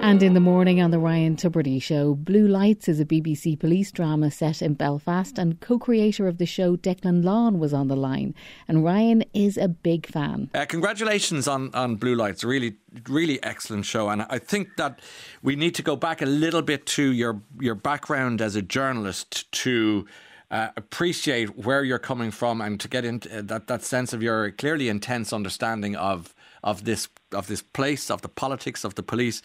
[0.08, 3.91] And in the morning on the Ryan Tubridy Show, Blue Lights is a BBC police
[3.91, 7.96] drama set in Belfast, and co creator of the show, Declan Lawn, was on the
[7.98, 8.34] line.
[8.70, 10.50] And Ryan is a big fan.
[10.56, 12.46] Uh, congratulations on, on Blue Lights.
[12.46, 12.78] Really,
[13.10, 14.08] really excellent show.
[14.08, 15.02] And I think that
[15.43, 19.52] we need to go back a little bit to your, your background as a journalist
[19.52, 20.06] to.
[20.50, 24.24] Uh, appreciate where you're coming from and to get into uh, that, that sense of
[24.24, 29.04] your clearly intense understanding of of this of this place, of the politics, of the
[29.04, 29.41] police,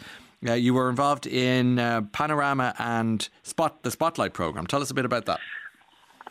[0.47, 4.67] uh, you were involved in uh, Panorama and Spot the Spotlight program.
[4.67, 5.41] Tell us a bit about that.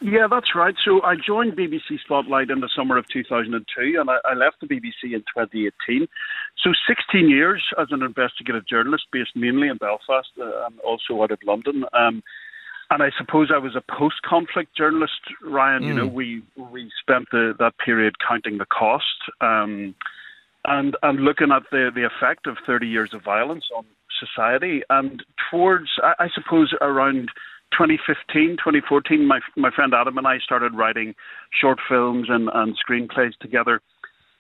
[0.02, 0.74] Yeah, that's right.
[0.84, 4.66] So I joined BBC Spotlight in the summer of 2002 and I, I, left the
[4.66, 6.08] BBC in 2018.
[6.58, 11.30] So 16 years as an investigative journalist based mainly in Belfast uh, and also out
[11.30, 11.86] of London.
[11.94, 12.24] Um,
[12.90, 15.84] and I suppose I was a post-conflict journalist, Ryan.
[15.84, 15.88] Mm.
[15.88, 16.16] You know, hmm.
[16.16, 19.06] we we spent the, that period counting the cost
[19.40, 19.96] um,
[20.66, 23.86] and and looking at the the effect of 30 years of violence on
[24.26, 24.82] society.
[24.90, 27.30] And towards, I, I suppose, around
[27.72, 31.16] 2015, 2014, my my friend Adam and I started writing
[31.60, 33.82] short films and, and screenplays together.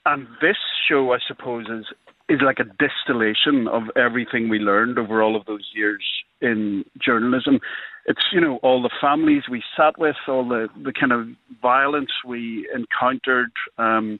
[0.05, 1.85] And this show, I suppose, is
[2.29, 6.03] is like a distillation of everything we learned over all of those years
[6.41, 7.59] in journalism.
[8.05, 11.27] It's you know all the families we sat with, all the the kind of
[11.61, 13.51] violence we encountered.
[13.77, 14.19] Um,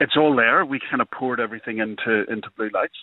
[0.00, 0.64] it's all there.
[0.64, 2.96] We kind of poured everything into into blue lights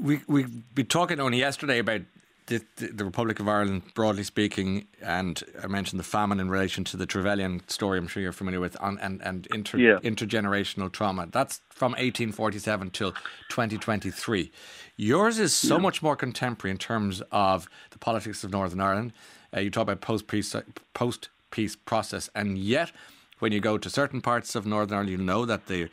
[0.00, 2.02] we we've been talking only yesterday about
[2.46, 6.96] the, the, Republic of Ireland, broadly speaking, and I mentioned the famine in relation to
[6.96, 7.98] the Trevelyan story.
[7.98, 9.98] I'm sure you're familiar with, on, and and inter, yeah.
[9.98, 11.26] intergenerational trauma.
[11.30, 13.12] That's from 1847 till
[13.48, 14.52] 2023.
[14.96, 15.82] Yours is so yeah.
[15.82, 19.12] much more contemporary in terms of the politics of Northern Ireland.
[19.54, 20.54] Uh, you talk about post peace
[20.94, 22.92] post peace process, and yet
[23.40, 25.88] when you go to certain parts of Northern Ireland, you know that the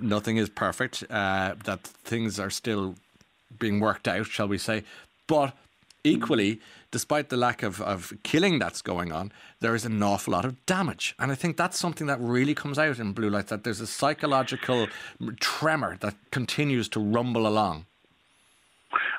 [0.00, 2.96] nothing is perfect, uh, that things are still
[3.58, 4.84] being worked out, shall we say.
[5.26, 5.54] But
[6.04, 10.44] equally, despite the lack of, of killing that's going on, there is an awful lot
[10.44, 11.14] of damage.
[11.18, 13.86] And I think that's something that really comes out in Blue Lights that there's a
[13.86, 14.88] psychological
[15.40, 17.86] tremor that continues to rumble along.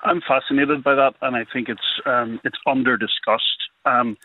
[0.04, 3.58] I'm fascinated by that, and I think it's um, it's under discussed.
[3.86, 4.18] Um,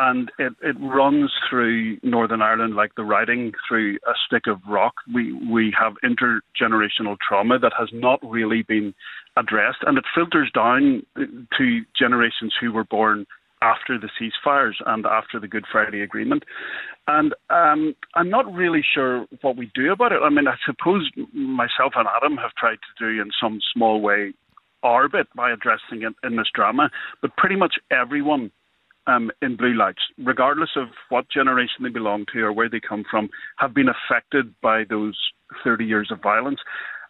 [0.00, 4.94] and it, it runs through Northern Ireland like the writing through a stick of rock.
[5.12, 8.94] We we have intergenerational trauma that has not really been
[9.36, 13.26] addressed, and it filters down to generations who were born
[13.60, 16.44] after the ceasefires and after the Good Friday Agreement.
[17.08, 20.20] And um, I'm not really sure what we do about it.
[20.22, 24.32] I mean, I suppose myself and Adam have tried to do in some small way
[24.84, 26.88] our bit by addressing it in this drama,
[27.20, 28.52] but pretty much everyone
[29.08, 33.04] um, in blue lights, regardless of what generation they belong to or where they come
[33.10, 35.18] from, have been affected by those
[35.64, 36.60] 30 years of violence.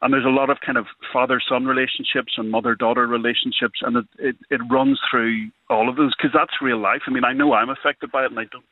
[0.01, 3.97] And there's a lot of kind of father son relationships and mother daughter relationships, and
[3.97, 7.03] it, it, it runs through all of those because that's real life.
[7.09, 8.65] I mean, I know I'm affected by it, and I don't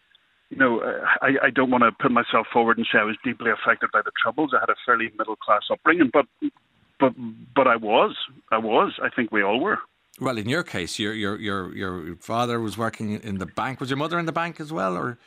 [0.51, 0.81] you know,
[1.23, 4.03] I, I don't want to put myself forward and say I was deeply affected by
[4.05, 4.53] the troubles.
[4.55, 6.27] I had a fairly middle class upbringing, but
[7.01, 7.13] but
[7.55, 8.17] but I was,
[8.53, 8.93] I was.
[9.03, 9.79] I think we all were.
[10.21, 13.81] Well, in your case, your your your your father was working in the bank.
[13.81, 15.19] Was your mother in the bank as well, or?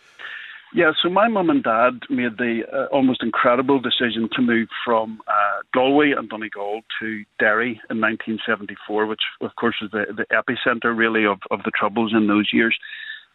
[0.73, 5.19] Yeah, so my mum and dad made the uh, almost incredible decision to move from
[5.27, 10.95] uh, Galway and Donegal to Derry in 1974, which of course was the, the epicenter
[10.95, 12.77] really of, of the troubles in those years.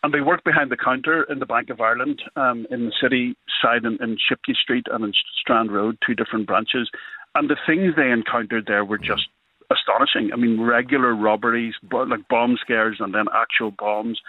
[0.05, 3.37] And they worked behind the counter in the Bank of Ireland um, in the city
[3.61, 6.89] side in, in Shipquay Street and in Strand Road, two different branches.
[7.35, 9.27] And the things they encountered there were just
[9.75, 10.33] astonishing.
[10.33, 14.21] I mean, regular robberies, but like bomb scares, and then actual bombs.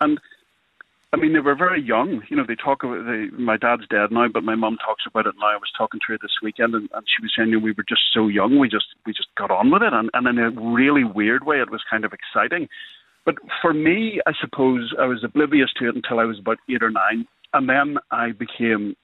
[0.00, 0.18] And
[1.12, 2.22] I mean, they were very young.
[2.28, 5.26] You know, they talk about they, my dad's dead now, but my mum talks about
[5.26, 5.48] it now.
[5.48, 7.72] I was talking to her this weekend, and, and she was saying, you know, we
[7.72, 10.38] were just so young, we just we just got on with it, and, and in
[10.38, 12.68] a really weird way, it was kind of exciting.
[13.24, 16.82] But for me, I suppose I was oblivious to it until I was about eight
[16.82, 18.94] or nine, and then I became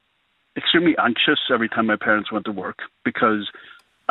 [0.57, 3.51] extremely anxious every time my parents went to work because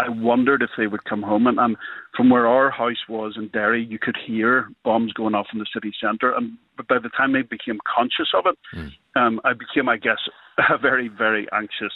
[0.06, 1.48] I wondered if they would come home.
[1.48, 1.78] And, and
[2.16, 5.66] from where our house was in Derry, you could hear bombs going off in the
[5.74, 6.34] city centre.
[6.36, 8.92] And by the time I became conscious of it, mm.
[9.16, 10.20] um, I became, I guess,
[10.70, 11.94] a very, very anxious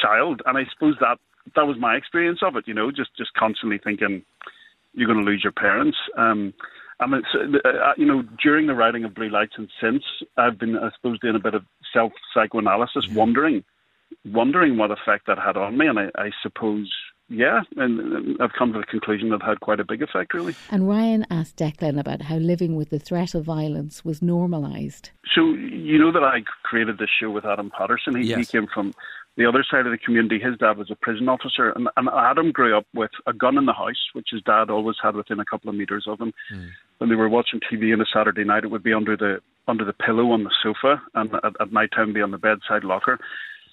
[0.00, 0.42] child.
[0.46, 1.18] And I suppose that
[1.56, 2.64] that was my experience of it.
[2.66, 4.22] You know, just just constantly thinking
[4.94, 5.96] you're going to lose your parents.
[6.16, 6.52] Um,
[7.00, 10.02] and it's, uh, uh, you know, during the writing of Blue Lights and since,
[10.36, 13.14] I've been, I suppose, doing a bit of self psychoanalysis, mm.
[13.14, 13.64] wondering
[14.24, 16.90] wondering what effect that had on me, and I, I suppose
[17.30, 20.54] yeah, and I've come to the conclusion that had quite a big effect, really.
[20.70, 25.10] And Ryan asked Declan about how living with the threat of violence was normalised.
[25.34, 28.16] So, you know that I created this show with Adam Patterson.
[28.16, 28.38] He, yes.
[28.38, 28.94] he came from
[29.36, 30.38] the other side of the community.
[30.38, 33.66] His dad was a prison officer, and, and, Adam grew up with a gun in
[33.66, 36.32] the house, which his dad always had within a couple of metres of him.
[36.52, 36.70] Mm.
[36.96, 39.84] When they were watching TV on a Saturday night, it would be under the under
[39.84, 43.18] the pillow on the sofa, and at, at night time be on the bedside locker.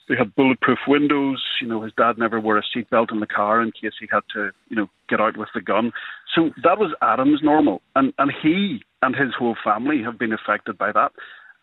[0.08, 1.44] They had bulletproof windows.
[1.62, 4.22] You know, his dad never wore a seatbelt in the car in case he had
[4.34, 5.92] to, you know, get out with the gun.
[6.34, 10.78] So that was Adam's normal, and and he and his whole family have been affected
[10.78, 11.12] by that.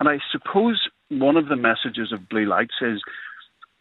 [0.00, 3.00] And I suppose one of the messages of Blue Lights is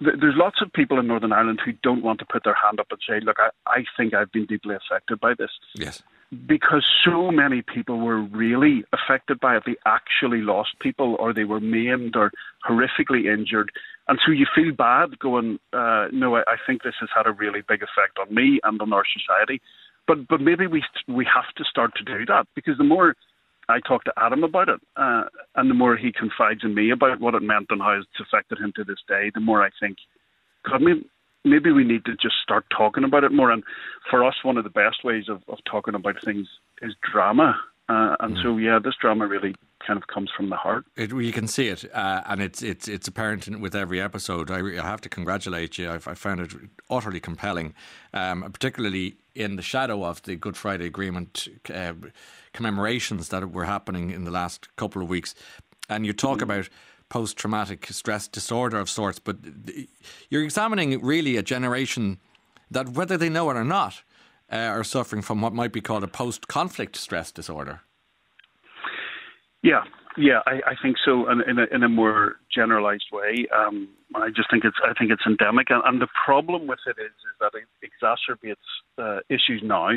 [0.02, 2.88] there's lots of people in Northern Ireland who don't want to put their hand up
[2.90, 6.02] and say, "Look, I, I think I've been deeply affected by this." Yes.
[6.46, 9.64] Because so many people were really affected by it.
[9.66, 12.32] They actually lost people, or they were maimed, or
[12.68, 13.72] horrifically injured,
[14.12, 17.32] and so you feel bad going, uh, no, I, I think this has had a
[17.32, 19.62] really big effect on me and on our society.
[20.06, 23.16] But but maybe we we have to start to do that because the more
[23.70, 25.24] I talk to Adam about it, uh,
[25.56, 28.60] and the more he confides in me about what it meant and how it's affected
[28.60, 29.96] him to this day, the more I think,
[30.70, 31.06] God, maybe,
[31.46, 33.50] maybe we need to just start talking about it more.
[33.50, 33.64] And
[34.10, 36.48] for us, one of the best ways of, of talking about things
[36.82, 37.58] is drama.
[37.92, 38.44] Uh, and mm.
[38.44, 39.54] so, yeah, this drama really
[39.86, 40.86] kind of comes from the heart.
[40.96, 44.50] It, you can see it, uh, and it's it's it's apparent with every episode.
[44.50, 45.90] I, I have to congratulate you.
[45.90, 46.54] I, I found it
[46.90, 47.74] utterly compelling,
[48.14, 51.94] um, particularly in the shadow of the Good Friday Agreement uh,
[52.54, 55.36] commemorations that were happening in the last couple of weeks.
[55.90, 56.44] And you talk mm-hmm.
[56.44, 56.70] about
[57.10, 59.36] post traumatic stress disorder of sorts, but
[60.30, 62.20] you're examining really a generation
[62.70, 64.02] that, whether they know it or not,
[64.52, 67.82] uh, are suffering from what might be called a post conflict stress disorder.
[69.64, 69.84] Yeah,
[70.18, 73.48] yeah, I, I think so, in, in, a, in a more generalised way.
[73.56, 76.98] Um, I just think it's I think it's endemic, and, and the problem with it
[77.00, 78.56] is, is that it exacerbates
[78.98, 79.90] uh, issues now.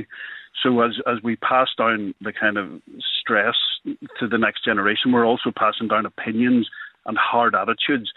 [0.62, 2.80] So as as we pass down the kind of
[3.20, 6.68] stress to the next generation, we're also passing down opinions
[7.06, 8.12] and hard attitudes.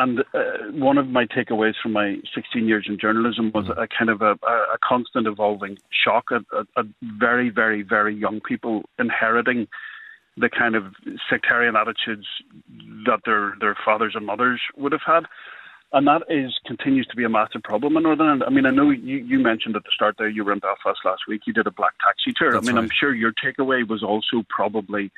[0.00, 3.80] And uh, one of my takeaways from my 16 years in journalism was mm-hmm.
[3.80, 8.40] a kind of a, a constant evolving shock at, at, at very, very, very young
[8.40, 9.68] people inheriting
[10.38, 10.84] the kind of
[11.28, 12.26] sectarian attitudes
[13.04, 15.24] that their their fathers and mothers would have had.
[15.92, 18.44] And that is continues to be a massive problem in Northern Ireland.
[18.46, 21.00] I mean, I know you, you mentioned at the start there you were in Belfast
[21.04, 21.42] last week.
[21.46, 22.52] You did a black taxi tour.
[22.52, 22.84] That's I mean, right.
[22.84, 25.10] I'm sure your takeaway was also probably,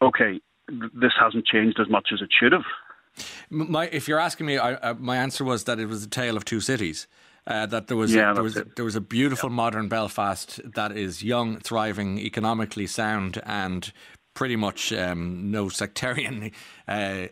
[0.00, 2.64] okay, this hasn't changed as much as it should have.
[3.50, 6.36] My, if you're asking me, I, uh, my answer was that it was a tale
[6.36, 7.06] of two cities.
[7.46, 9.54] Uh, that there was yeah, a, there was a, there was a beautiful yeah.
[9.54, 13.92] modern Belfast that is young, thriving, economically sound, and
[14.34, 16.50] pretty much um, no sectarian
[16.88, 17.26] uh, uh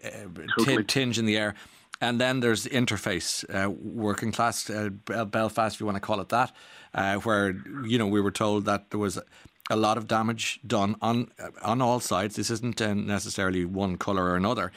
[0.59, 0.85] totally.
[0.85, 1.55] tinge in the air.
[2.01, 4.91] And then there's interface, uh, working class uh,
[5.25, 6.53] Belfast, if you want to call it that,
[6.93, 9.19] uh, where you know we were told that there was
[9.71, 11.31] a lot of damage done on
[11.63, 12.37] on all sides.
[12.37, 14.71] This isn't uh, necessarily one colour or another.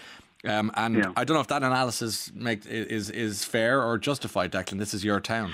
[0.47, 1.11] Um, and yeah.
[1.15, 4.79] I don't know if that analysis make, is is fair or justified, Declan.
[4.79, 5.53] This is your town.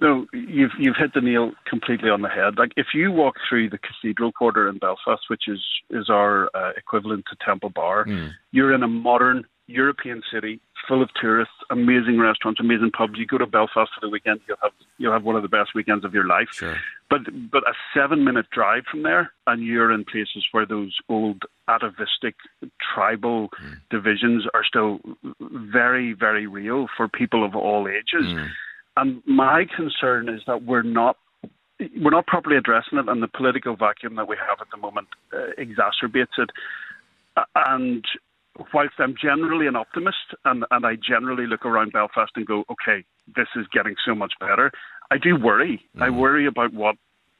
[0.00, 2.58] No, you've you've hit the nail completely on the head.
[2.58, 6.72] Like if you walk through the Cathedral Quarter in Belfast, which is is our uh,
[6.76, 8.30] equivalent to Temple Bar, mm.
[8.50, 13.14] you're in a modern European city full of tourists, amazing restaurants, amazing pubs.
[13.16, 15.74] You go to Belfast for the weekend, you'll have you'll have one of the best
[15.74, 16.48] weekends of your life.
[16.52, 16.76] Sure.
[17.10, 21.42] But but a seven minute drive from there, and you're in places where those old
[21.68, 22.34] atavistic
[22.94, 23.76] tribal mm.
[23.90, 25.00] divisions are still
[25.40, 28.26] very very real for people of all ages.
[28.26, 28.48] Mm.
[28.96, 31.16] And my concern is that we're not
[32.00, 35.08] we're not properly addressing it, and the political vacuum that we have at the moment
[35.32, 36.50] uh, exacerbates it.
[37.56, 38.04] And
[38.72, 43.04] whilst I'm generally an optimist and, and I generally look around Belfast and go, okay,
[43.34, 44.70] this is getting so much better,
[45.10, 45.82] I do worry.
[45.96, 46.02] Mm.
[46.02, 46.96] I worry about what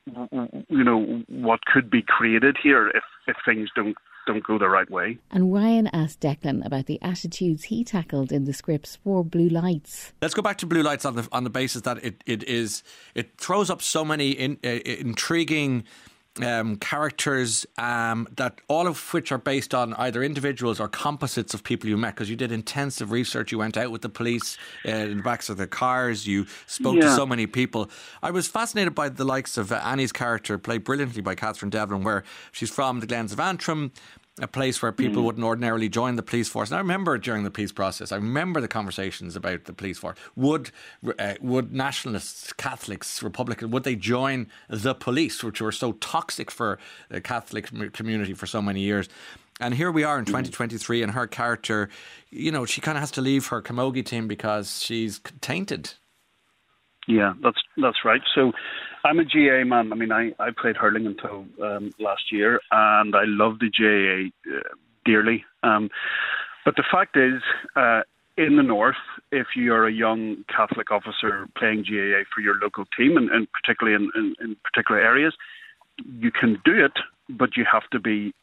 [0.07, 3.97] you know what could be created here if, if things don't
[4.27, 5.19] don't go the right way.
[5.31, 10.13] And Ryan asked Declan about the attitudes he tackled in the scripts for Blue Lights.
[10.23, 12.83] Let's go back to Blue Lights on the on the basis that it, it is
[13.15, 15.85] it throws up so many in, uh, intriguing
[16.43, 21.63] um, characters um, that all of which are based on either individuals or composites of
[21.63, 23.53] people you met because you did intensive research.
[23.53, 24.57] You went out with the police
[24.87, 26.27] uh, in the backs of the cars.
[26.27, 27.03] You spoke yeah.
[27.03, 27.91] to so many people.
[28.23, 32.25] I was fascinated by the likes of Annie's character, played brilliantly by Katherine Devlin, where
[32.53, 33.93] she's from the Glens of Antrim
[34.41, 35.27] a place where people mm.
[35.27, 36.71] wouldn't ordinarily join the police force.
[36.71, 40.19] And I remember during the peace process, I remember the conversations about the police force.
[40.35, 40.73] Would
[41.19, 46.79] uh, would nationalists, Catholics, Republicans, would they join the police, which were so toxic for
[47.09, 49.09] the Catholic community for so many years?
[49.61, 51.89] And here we are in 2023, and her character,
[52.31, 55.93] you know, she kind of has to leave her camogie team because she's tainted.
[57.07, 58.23] Yeah, that's that's right.
[58.35, 58.53] So
[59.05, 59.93] I'm a GA man.
[59.93, 64.31] I mean, I, I played hurling until um, last year, and I love the GAA
[64.51, 64.61] uh,
[65.05, 65.45] dearly.
[65.63, 65.91] Um,
[66.65, 67.43] but the fact is,
[67.77, 68.01] uh,
[68.39, 68.97] in the north,
[69.31, 73.95] if you're a young Catholic officer playing GAA for your local team, and, and particularly
[73.95, 75.35] in, in, in particular areas,
[76.07, 76.93] you can do it,
[77.29, 78.35] but you have to be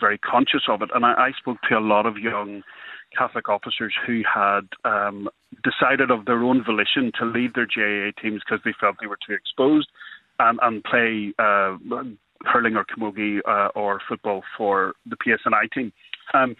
[0.00, 0.88] very conscious of it.
[0.94, 2.62] And I, I spoke to a lot of young
[3.16, 5.28] Catholic officers who had um,
[5.62, 9.18] decided of their own volition to leave their GAA teams because they felt they were
[9.26, 9.88] too exposed
[10.38, 11.76] and, and play uh,
[12.44, 15.92] hurling or camogie uh, or football for the PSNI team.
[16.34, 16.54] Um,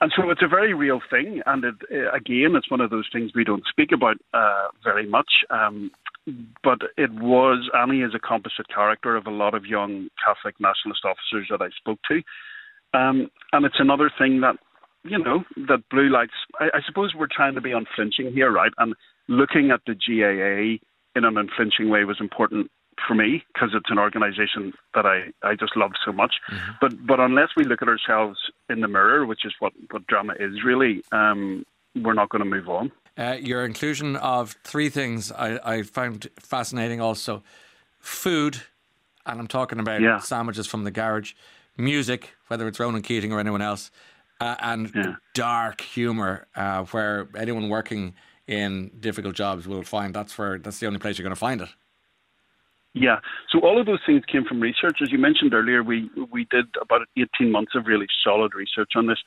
[0.00, 1.42] and so it's a very real thing.
[1.44, 1.74] And it,
[2.14, 5.30] again, it's one of those things we don't speak about uh, very much.
[5.50, 5.90] Um,
[6.62, 11.04] but it was, Annie is a composite character of a lot of young Catholic nationalist
[11.04, 12.22] officers that I spoke to.
[12.98, 14.56] Um, and it's another thing that
[15.04, 18.72] you know, that blue lights, I, I suppose we're trying to be unflinching here, right?
[18.78, 18.94] And
[19.28, 20.84] looking at the GAA
[21.16, 22.70] in an unflinching way was important
[23.06, 26.34] for me because it's an organisation that I, I just love so much.
[26.50, 26.72] Mm-hmm.
[26.80, 28.38] But but unless we look at ourselves
[28.68, 32.48] in the mirror, which is what, what drama is really, um, we're not going to
[32.48, 32.92] move on.
[33.18, 37.42] Uh, your inclusion of three things I, I found fascinating also
[37.98, 38.62] food,
[39.26, 40.18] and I'm talking about yeah.
[40.18, 41.34] sandwiches from the garage,
[41.76, 43.90] music, whether it's Ronan Keating or anyone else,
[44.40, 45.14] uh, and yeah.
[45.34, 48.14] dark humor, uh, where anyone working
[48.46, 51.60] in difficult jobs will find that's where that's the only place you're going to find
[51.60, 51.68] it.
[52.92, 53.20] Yeah,
[53.50, 54.98] so all of those things came from research.
[55.00, 59.06] As you mentioned earlier, we we did about 18 months of really solid research on
[59.06, 59.18] this,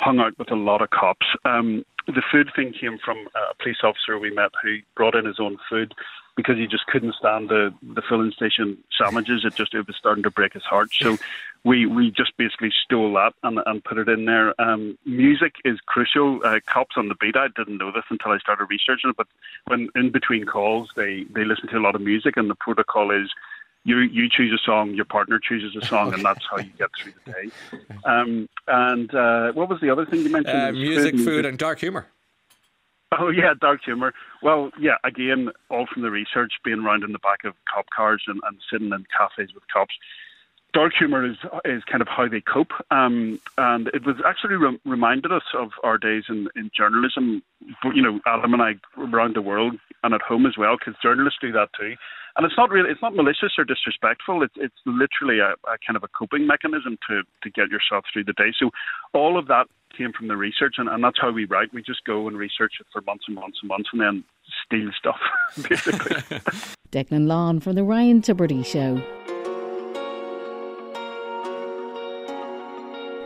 [0.00, 1.26] hung out with a lot of cops.
[1.44, 5.38] Um, the food thing came from a police officer we met who brought in his
[5.38, 5.94] own food
[6.36, 9.44] because he just couldn't stand the the filling station sandwiches.
[9.44, 10.90] It just it was starting to break his heart.
[10.92, 11.16] So
[11.64, 14.58] we we just basically stole that and and put it in there.
[14.60, 16.40] Um, music is crucial.
[16.44, 17.36] Uh, cops on the beat.
[17.36, 19.16] I didn't know this until I started researching it.
[19.16, 19.28] But
[19.66, 23.10] when in between calls, they they listen to a lot of music, and the protocol
[23.10, 23.30] is.
[23.86, 26.88] You, you choose a song, your partner chooses a song, and that's how you get
[26.98, 27.50] through the day.
[28.06, 30.58] Um, and uh, what was the other thing you mentioned?
[30.58, 32.06] Uh, music, food, and dark humor.
[33.20, 34.12] Oh yeah, dark humor.
[34.42, 38.22] Well, yeah, again, all from the research, being around in the back of cop cars
[38.26, 39.94] and, and sitting in cafes with cops.
[40.72, 44.80] Dark humor is is kind of how they cope, um, and it was actually re-
[44.84, 47.42] reminded us of our days in, in journalism.
[47.84, 51.38] You know, Adam and I around the world and at home as well, because journalists
[51.40, 51.94] do that too.
[52.36, 54.42] And it's not really, it's not malicious or disrespectful.
[54.42, 58.24] It's it's literally a, a kind of a coping mechanism to to get yourself through
[58.24, 58.52] the day.
[58.58, 58.70] So
[59.12, 59.66] all of that
[59.96, 61.72] came from the research, and, and that's how we write.
[61.72, 64.24] We just go and research it for months and months and months, and then
[64.66, 65.20] steal stuff,
[65.68, 66.16] basically.
[66.90, 69.00] Declan Lawn from the Ryan Tubridy Show.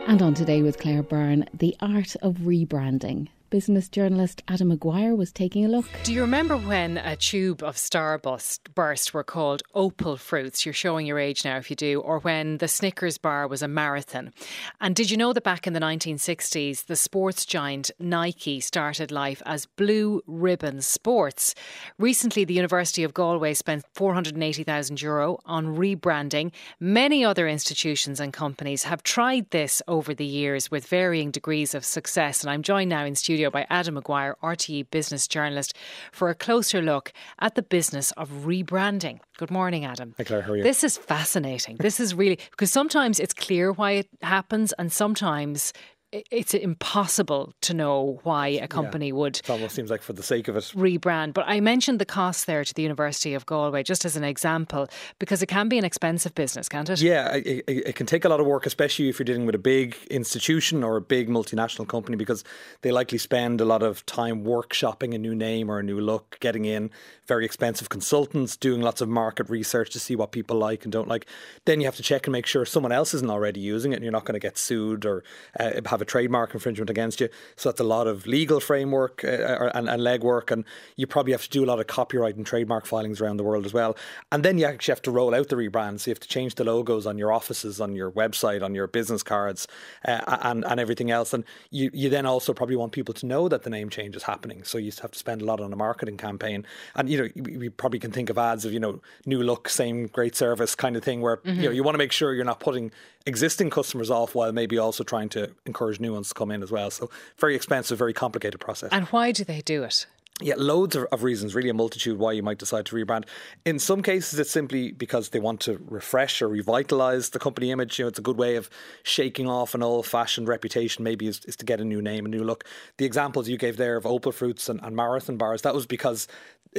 [0.07, 3.27] And on today with Claire Byrne, the art of rebranding.
[3.49, 5.85] Business journalist Adam Maguire was taking a look.
[6.03, 10.65] Do you remember when a tube of Starburst burst were called opal fruits?
[10.65, 12.01] You're showing your age now if you do.
[12.01, 14.33] Or when the Snickers bar was a marathon.
[14.79, 19.41] And did you know that back in the 1960s, the sports giant Nike started life
[19.45, 21.55] as Blue Ribbon Sports?
[21.97, 26.51] Recently, the University of Galway spent 480,000 euro on rebranding.
[26.79, 31.83] Many other institutions and companies have tried this over the years with varying degrees of
[31.83, 32.41] success.
[32.41, 35.73] And I'm joined now in studio by Adam Maguire, RTE business journalist,
[36.11, 39.19] for a closer look at the business of rebranding.
[39.37, 40.13] Good morning, Adam.
[40.17, 40.41] Hi, Claire.
[40.41, 40.63] How are you?
[40.63, 41.77] This is fascinating.
[41.77, 45.71] This is really because sometimes it's clear why it happens, and sometimes
[46.11, 49.13] it's impossible to know why a company yeah.
[49.13, 49.37] would.
[49.37, 50.63] It almost seems like for the sake of it.
[50.75, 51.33] Rebrand.
[51.33, 54.87] But I mentioned the cost there to the University of Galway just as an example
[55.19, 57.01] because it can be an expensive business, can't it?
[57.01, 59.59] Yeah, it, it, can take a lot of work, especially if you're dealing with a
[59.59, 62.43] big institution or a big multinational company because
[62.81, 66.37] they likely spend a lot of time workshopping a new name or a new look,
[66.39, 66.89] getting in
[67.27, 71.07] very expensive consultants, doing lots of market research to see what people like and don't
[71.07, 71.27] like.
[71.65, 74.03] Then you have to check and make sure someone else isn't already using it and
[74.03, 75.23] you're not going to get sued or
[75.59, 77.29] uh, have have a trademark infringement against you.
[77.55, 80.63] So that's a lot of legal framework uh, and, and legwork, and
[80.95, 83.65] you probably have to do a lot of copyright and trademark filings around the world
[83.65, 83.97] as well.
[84.31, 85.99] And then you actually have to roll out the rebrand.
[85.99, 88.87] So you have to change the logos on your offices, on your website, on your
[88.87, 89.67] business cards,
[90.05, 91.33] uh, and and everything else.
[91.33, 94.23] And you you then also probably want people to know that the name change is
[94.23, 94.63] happening.
[94.63, 96.65] So you have to spend a lot on a marketing campaign.
[96.95, 97.29] And you know
[97.59, 100.95] we probably can think of ads of you know new look, same great service kind
[100.95, 101.59] of thing, where mm-hmm.
[101.59, 102.91] you know you want to make sure you're not putting
[103.25, 106.71] existing customers off while maybe also trying to encourage new ones to come in as
[106.71, 106.91] well.
[106.91, 108.89] So very expensive, very complicated process.
[108.91, 110.05] And why do they do it?
[110.41, 113.25] Yeah, loads of, of, reasons, really a multitude why you might decide to rebrand.
[113.65, 117.99] In some cases, it's simply because they want to refresh or revitalize the company image.
[117.99, 118.69] You know, it's a good way of
[119.03, 122.29] shaking off an old fashioned reputation, maybe is, is, to get a new name, a
[122.29, 122.63] new look.
[122.97, 126.27] The examples you gave there of Opal Fruits and, and Marathon bars, that was because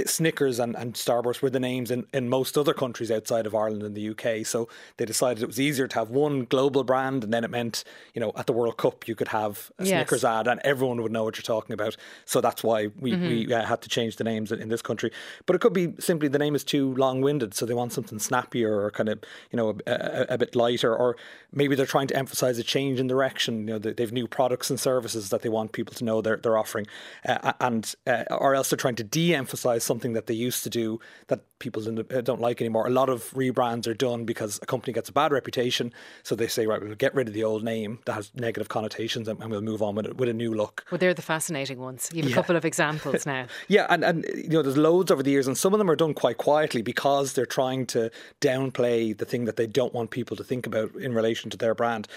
[0.06, 3.82] Snickers and, and Starburst were the names in, in most other countries outside of Ireland
[3.82, 4.46] and the UK.
[4.46, 7.82] So they decided it was easier to have one global brand, and then it meant,
[8.14, 9.90] you know, at the World Cup you could have a yes.
[9.90, 11.96] Snickers ad, and everyone would know what you're talking about.
[12.24, 13.26] So that's why we, mm-hmm.
[13.26, 15.10] we had to change the names in, this country.
[15.46, 18.84] But it could be simply the name is too long-winded, so they want something snappier
[18.84, 19.20] or kind of,
[19.50, 21.16] you know, a, a, a bit lighter, or
[21.52, 23.66] maybe they're trying to emphasise a change in direction.
[23.68, 26.58] You know, they've new products and services that they want people to know they're, they're
[26.58, 26.86] offering,
[27.28, 31.00] uh, and uh, or else they're trying to de-emphasise something that they used to do
[31.26, 32.86] that people uh, don't like anymore.
[32.86, 35.92] A lot of rebrands are done because a company gets a bad reputation,
[36.24, 39.28] so they say, right, we'll get rid of the old name that has negative connotations
[39.28, 40.84] and, we'll move on with it with a new look.
[40.90, 42.08] Well, they're the fascinating ones.
[42.12, 42.34] You have yeah.
[42.34, 43.46] a couple of examples now.
[43.68, 45.96] yeah, and, and you know, there's loads over the years, and some of them are
[45.96, 50.36] done quite quietly because they're trying to downplay the thing that they don't want people
[50.36, 52.08] to think about in relation to their brand.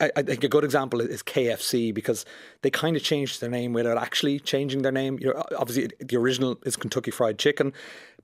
[0.00, 2.24] I, I think a good example is KFC because
[2.62, 5.18] they kind of changed their name without actually changing their name.
[5.20, 7.72] You know, obviously, the original is Kentucky Fried Chicken,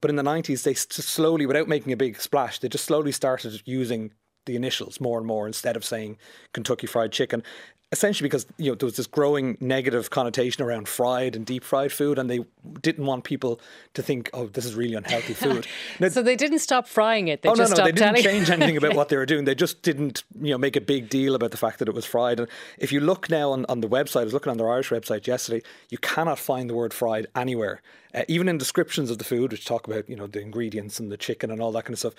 [0.00, 3.62] but in the 90s, they slowly, without making a big splash, they just slowly started
[3.64, 4.12] using
[4.46, 6.16] the initials more and more instead of saying
[6.52, 7.42] Kentucky Fried Chicken
[7.90, 11.90] essentially because you know there was this growing negative connotation around fried and deep fried
[11.90, 12.40] food and they
[12.82, 13.60] didn't want people
[13.94, 15.66] to think oh this is really unhealthy food.
[15.98, 18.50] Now, so they didn't stop frying it they oh just no no they didn't change
[18.50, 19.44] anything about what they were doing.
[19.44, 22.04] They just didn't you know make a big deal about the fact that it was
[22.04, 22.40] fried.
[22.40, 24.90] And if you look now on, on the website I was looking on their Irish
[24.90, 27.80] website yesterday you cannot find the word fried anywhere.
[28.14, 31.10] Uh, even in descriptions of the food which talk about you know the ingredients and
[31.10, 32.14] the chicken and all that kind of stuff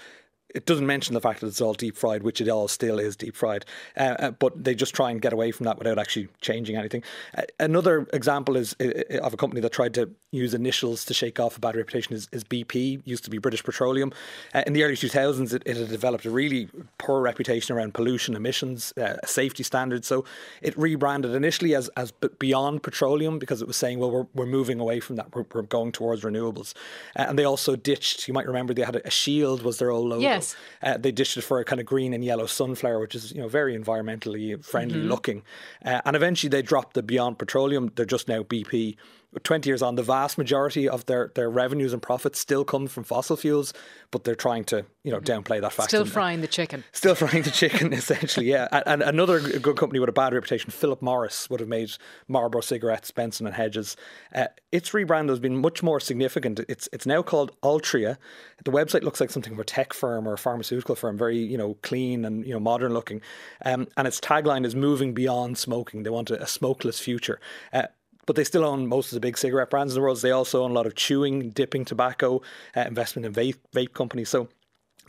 [0.56, 3.16] it doesn't mention the fact that it's all deep fried, which it all still is
[3.16, 3.66] deep fried.
[3.96, 7.04] Uh, uh, but they just try and get away from that without actually changing anything.
[7.38, 11.14] Uh, another example is uh, uh, of a company that tried to use initials to
[11.14, 14.12] shake off a bad reputation is, is BP, used to be British Petroleum.
[14.54, 18.36] Uh, in the early 2000s, it, it, had developed a really poor reputation around pollution,
[18.36, 18.94] emissions,
[19.26, 20.08] safety standards.
[20.08, 20.26] So
[20.62, 24.80] it rebranded initially as, as Beyond Petroleum because it was saying, well, we're, we're moving
[24.80, 25.34] away from that.
[25.36, 26.74] We're, we're going towards renewables.
[27.16, 30.10] and they also ditched, you might remember, they had a, a shield was their old
[30.10, 30.22] logo.
[30.22, 30.39] Yeah.
[30.40, 30.56] Yes.
[30.82, 33.42] Uh, they ditched it for a kind of green and yellow sunflower, which is you
[33.42, 35.10] know very environmentally friendly mm-hmm.
[35.10, 35.44] looking.
[35.84, 37.92] Uh, and eventually they dropped the Beyond Petroleum.
[37.96, 38.98] They're just now BP.
[39.44, 43.04] 20 years on, the vast majority of their, their revenues and profits still come from
[43.04, 43.74] fossil fuels,
[44.10, 45.90] but they're trying to, you know, downplay that fact.
[45.90, 46.84] Still frying the chicken.
[46.94, 48.68] Still frying the chicken, essentially, yeah.
[48.72, 51.92] And, and another good company with a bad reputation, Philip Morris, would have made
[52.28, 53.96] Marlboro cigarettes, Benson and Hedges.
[54.34, 56.60] Uh, its rebrand has been much more significant.
[56.68, 58.18] It's it's now called Altria.
[58.66, 61.58] The website looks like something of a tech firm or a pharmaceutical firm, very, you
[61.58, 63.22] know, clean and, you know, modern looking.
[63.64, 66.04] Um, and its tagline is moving beyond smoking.
[66.04, 67.40] They want a, a smokeless future.
[67.72, 67.84] Uh,
[68.30, 70.22] but they still own most of the big cigarette brands in the world.
[70.22, 72.44] They also own a lot of chewing, dipping tobacco,
[72.78, 74.30] uh, investment in vape, vape companies.
[74.30, 74.50] So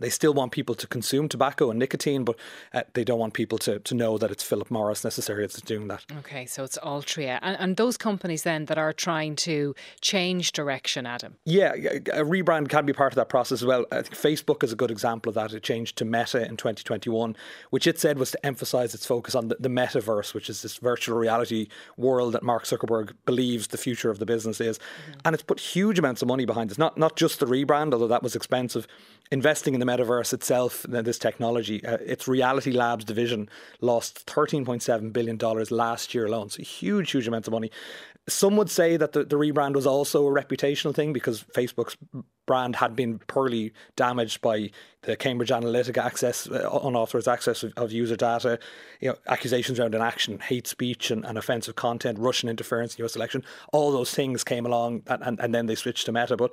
[0.01, 2.37] they still want people to consume tobacco and nicotine, but
[2.75, 5.89] uh, they don't want people to, to know that it's Philip Morris necessarily that's doing
[5.89, 6.05] that.
[6.19, 7.39] Okay, so it's Altria.
[7.43, 11.37] And, and those companies then that are trying to change direction, Adam?
[11.45, 13.87] Yeah, a rebrand can be part of that process as well.
[13.93, 15.53] I think Facebook is a good example of that.
[15.53, 17.37] It changed to Meta in 2021,
[17.71, 20.79] which it said was to emphasize its focus on the, the metaverse, which is this
[20.79, 24.79] virtual reality world that Mark Zuckerberg believes the future of the business is.
[24.79, 25.21] Mm-hmm.
[25.25, 28.09] And it's put huge amounts of money behind this, not, not just the rebrand, although
[28.09, 28.87] that was expensive,
[29.31, 33.49] investing in the metaverse itself, this technology, uh, its Reality Labs division
[33.81, 35.39] lost $13.7 billion
[35.71, 36.51] last year alone.
[36.51, 37.71] So huge, huge amounts of money.
[38.29, 41.97] Some would say that the, the rebrand was also a reputational thing because Facebook's
[42.47, 44.71] brand had been poorly damaged by
[45.03, 48.59] the Cambridge Analytica access, uh, unauthorized access of, of, user data,
[49.01, 53.15] you know, accusations around inaction, hate speech, and, and, offensive content, Russian interference in US
[53.15, 53.45] election.
[53.73, 56.37] All those things came along, and, and, and then they switched to Meta.
[56.37, 56.51] But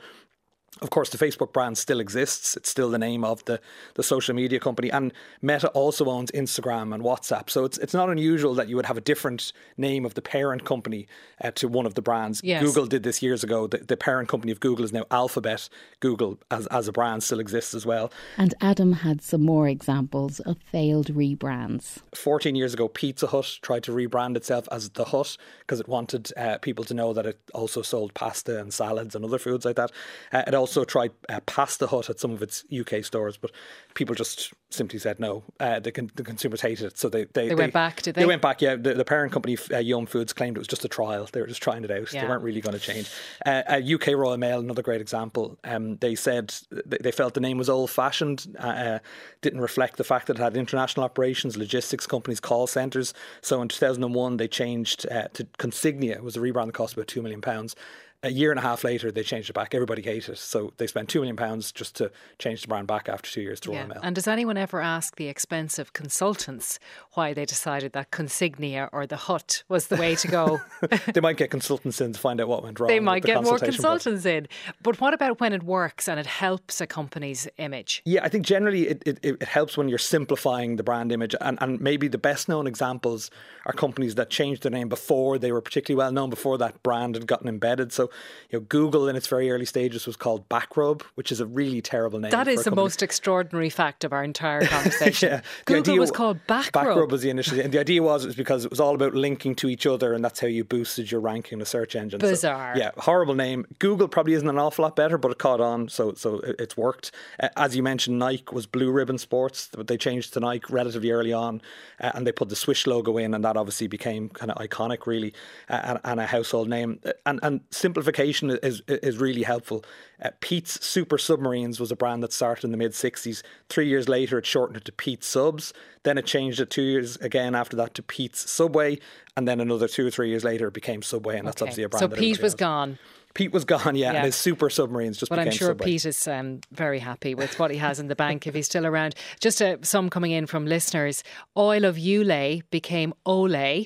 [0.82, 2.56] of course, the Facebook brand still exists.
[2.56, 3.60] It's still the name of the,
[3.96, 4.92] the social media company.
[4.92, 7.50] And Meta also owns Instagram and WhatsApp.
[7.50, 10.66] So it's, it's not unusual that you would have a different name of the parent
[10.66, 11.08] company
[11.44, 12.42] uh, to one of the brands.
[12.44, 12.64] Yes.
[12.64, 13.68] Google did this years ago.
[13.68, 15.70] The, the, parent company of Google is now Alphabet.
[16.00, 18.12] Google, as, as a brand, still exists as well.
[18.38, 22.00] And Adam had some more examples of failed rebrands.
[22.14, 26.32] 14 years ago, Pizza Hut tried to rebrand itself as The Hut because it wanted
[26.38, 29.76] uh, people to know that it also sold pasta and salads and other foods like
[29.76, 29.92] that.
[30.32, 33.52] Uh, it also tried uh, Pasta Hut at some of its UK stores, but
[33.94, 35.44] people just simply said no.
[35.60, 38.02] Uh, the, con- the, consumers hated it, so they they, they went back.
[38.02, 38.22] Did they?
[38.22, 38.62] They went back.
[38.62, 41.28] Yeah, the, the parent company uh, Yum Foods claimed it was just a trial.
[41.32, 42.12] They were just trying it out.
[42.12, 42.22] Yeah.
[42.22, 43.10] They weren't really going to change.
[43.46, 45.58] UK uh, Royal Mail, another great example.
[45.64, 46.54] Um, they said
[46.86, 49.00] they felt the name was old fashioned, uh, uh,
[49.42, 53.14] didn't reflect the fact that it had international operations, logistics companies, call centres.
[53.42, 56.16] So in 2001, they changed to Consignia.
[56.16, 57.76] It was a rebrand that cost about two million pounds
[58.24, 59.76] a year and a half later, they changed it back.
[59.76, 60.38] Everybody hated it.
[60.40, 63.72] So they spent £2 million just to change the brand back after two years to
[63.72, 63.78] yeah.
[63.78, 64.00] Royal Mail.
[64.02, 66.80] And does anyone ever ask the expensive consultants
[67.14, 70.60] why they decided that Consignia or the Hut was the way to go?
[71.14, 72.88] they might get consultants in to find out what went wrong.
[72.88, 74.48] They might the get more consultants in.
[74.82, 78.02] But what about when it works and it helps a company's image?
[78.04, 81.36] Yeah, I think generally it, it, it helps when you're simplifying the brand image.
[81.40, 83.30] And, and maybe the best known examples
[83.68, 87.14] are companies that changed their name before they were particularly well known, before that brand
[87.14, 87.94] had gotten embedded.
[87.94, 88.07] So
[88.50, 91.82] you know, Google in its very early stages was called Backrub, which is a really
[91.82, 92.32] terrible name.
[92.32, 95.30] That is the most extraordinary fact of our entire conversation.
[95.30, 96.72] yeah, Google was called Backrub.
[96.72, 99.14] Backrub was the initial, and the idea was it was because it was all about
[99.14, 102.20] linking to each other, and that's how you boosted your ranking in the search engine.
[102.20, 102.76] Bizarre.
[102.76, 103.66] So, yeah, horrible name.
[103.80, 107.12] Google probably isn't an awful lot better, but it caught on, so so it's worked.
[107.40, 111.12] Uh, as you mentioned, Nike was Blue Ribbon Sports, but they changed to Nike relatively
[111.12, 111.62] early on,
[112.00, 115.06] uh, and they put the Swish logo in, and that obviously became kind of iconic,
[115.06, 115.34] really,
[115.70, 117.00] uh, and, and, a household name.
[117.26, 117.62] And and
[117.98, 119.84] simplification is is really helpful.
[120.22, 123.42] Uh, Pete's Super Submarines was a brand that started in the mid '60s.
[123.70, 125.74] Three years later, it shortened it to Pete's Subs.
[126.04, 129.00] Then it changed it two years again after that to Pete's Subway,
[129.36, 131.70] and then another two or three years later, it became Subway, and that's okay.
[131.70, 132.12] obviously a brand.
[132.12, 133.00] That So Pete was gone.
[133.38, 134.18] Pete was gone, yeah, yeah.
[134.18, 135.30] and his super submarines just.
[135.30, 135.86] But I'm sure Subway.
[135.86, 138.88] Pete is um, very happy with what he has in the bank if he's still
[138.88, 139.14] around.
[139.40, 141.24] Just uh, some coming in from listeners.
[141.56, 143.86] Oil of Ulay became Olay.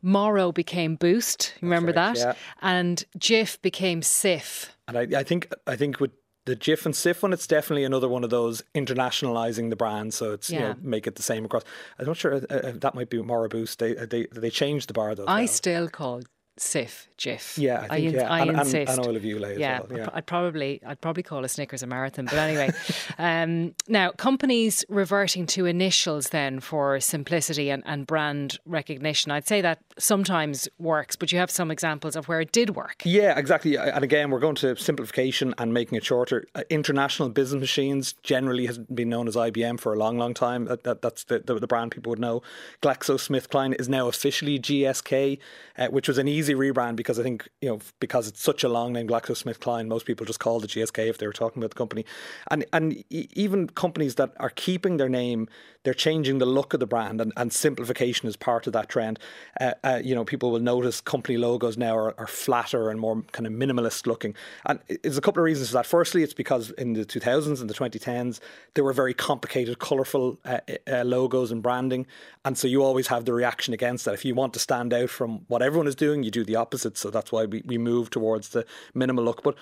[0.00, 1.54] Moro became Boost.
[1.60, 2.18] Remember right, that?
[2.18, 2.34] Yeah.
[2.62, 4.68] And Jif became Cif.
[4.86, 6.12] And I, I think I think with
[6.44, 10.14] the Jif and Cif one, it's definitely another one of those internationalizing the brand.
[10.14, 10.60] So it's yeah.
[10.60, 11.64] you know make it the same across.
[11.98, 13.80] I'm not sure uh, uh that might be Moro Boost.
[13.80, 15.26] They they they changed the bar though.
[15.26, 16.22] I still call
[16.58, 17.58] Cif, Jif.
[17.58, 18.32] Yeah, I, think, I, yeah.
[18.32, 18.90] I and, insist.
[18.90, 19.98] And, and oil of Ulay yeah, well.
[19.98, 22.26] Yeah, I'd probably, I'd probably call a Snickers a marathon.
[22.26, 22.70] But anyway,
[23.18, 29.32] um, now companies reverting to initials then for simplicity and, and brand recognition.
[29.32, 33.02] I'd say that sometimes works, but you have some examples of where it did work.
[33.04, 33.76] Yeah, exactly.
[33.76, 36.44] And again, we're going to simplification and making it shorter.
[36.54, 40.66] Uh, international Business Machines generally has been known as IBM for a long, long time.
[40.66, 42.42] That, that that's the, the, the brand people would know.
[42.80, 45.38] GlaxoSmithKline is now officially GSK,
[45.78, 48.64] uh, which was an easy easy rebrand because I think you know because it's such
[48.64, 49.88] a long name, GlaxoSmithKline.
[49.88, 52.04] Most people just call it GSK if they were talking about the company,
[52.50, 55.48] and and even companies that are keeping their name,
[55.84, 59.18] they're changing the look of the brand, and, and simplification is part of that trend.
[59.60, 63.22] Uh, uh, you know, people will notice company logos now are, are flatter and more
[63.32, 64.34] kind of minimalist looking,
[64.66, 65.86] and there's a couple of reasons for that.
[65.86, 68.40] Firstly, it's because in the 2000s and the 2010s
[68.74, 70.58] there were very complicated, colourful uh,
[70.90, 72.06] uh, logos and branding,
[72.44, 74.14] and so you always have the reaction against that.
[74.14, 76.98] If you want to stand out from what everyone is doing, you do the opposite.
[76.98, 79.42] So that's why we, we move towards the minimal look.
[79.42, 79.56] But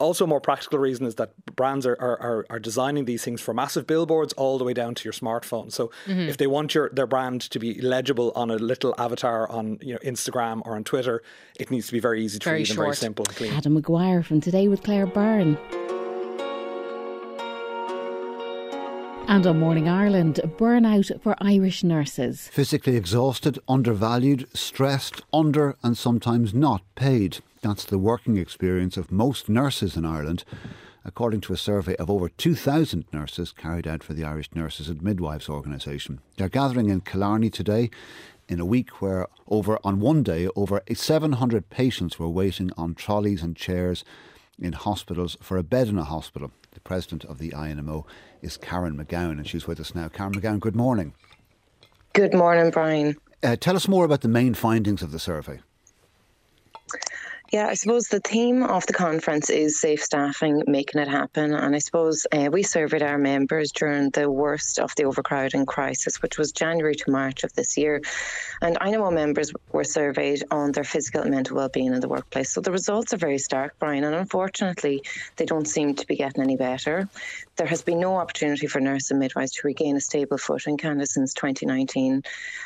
[0.00, 3.52] also, a more practical reason is that brands are, are, are, designing these things for
[3.52, 5.70] massive billboards all the way down to your smartphone.
[5.70, 6.20] So, mm-hmm.
[6.20, 9.92] if they want your their brand to be legible on a little avatar on you
[9.92, 11.22] know Instagram or on Twitter,
[11.58, 12.78] it needs to be very easy to very read short.
[12.78, 13.52] and very simple and clean.
[13.52, 15.58] Adam Maguire from Today with Claire Byrne.
[19.30, 22.48] And on Morning Ireland, burnout for Irish nurses.
[22.48, 27.38] Physically exhausted, undervalued, stressed, under and sometimes not paid.
[27.62, 30.42] That's the working experience of most nurses in Ireland,
[31.04, 35.00] according to a survey of over 2,000 nurses carried out for the Irish Nurses and
[35.00, 36.18] Midwives organisation.
[36.36, 37.90] They're gathering in Killarney today
[38.48, 43.44] in a week where over on one day over 700 patients were waiting on trolleys
[43.44, 44.04] and chairs
[44.58, 46.50] in hospitals for a bed in a hospital.
[46.72, 48.06] The president of the INMO
[48.42, 50.08] is Karen McGowan, and she's with us now.
[50.08, 51.14] Karen McGowan, good morning.
[52.12, 53.16] Good morning, Brian.
[53.42, 55.60] Uh, tell us more about the main findings of the survey.
[57.52, 61.52] Yeah, I suppose the theme of the conference is safe staffing, making it happen.
[61.52, 66.22] And I suppose uh, we surveyed our members during the worst of the overcrowding crisis,
[66.22, 68.02] which was January to March of this year.
[68.62, 72.08] And I know our members were surveyed on their physical and mental well-being in the
[72.08, 72.52] workplace.
[72.52, 74.04] So the results are very stark, Brian.
[74.04, 75.02] And unfortunately,
[75.34, 77.08] they don't seem to be getting any better.
[77.60, 80.76] There has been no opportunity for nurses and midwives to regain a stable footing, in
[80.78, 82.22] Canada, since 2019,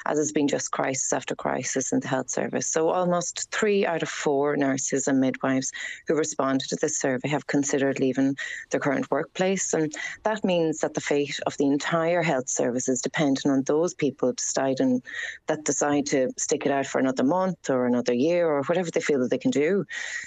[0.07, 2.69] as it's been just crisis after crisis in the health service.
[2.69, 5.73] So almost three out of four nurses and midwives
[6.07, 8.37] who responded to this survey have considered leaving
[8.71, 9.75] their current workplace.
[9.75, 9.93] And
[10.23, 14.33] that means that the fate of the entire health service is dependent on those people
[14.33, 15.03] deciding
[15.49, 19.01] that decide to stick it out for another month or another year or whatever they
[19.01, 19.85] feel that they can do.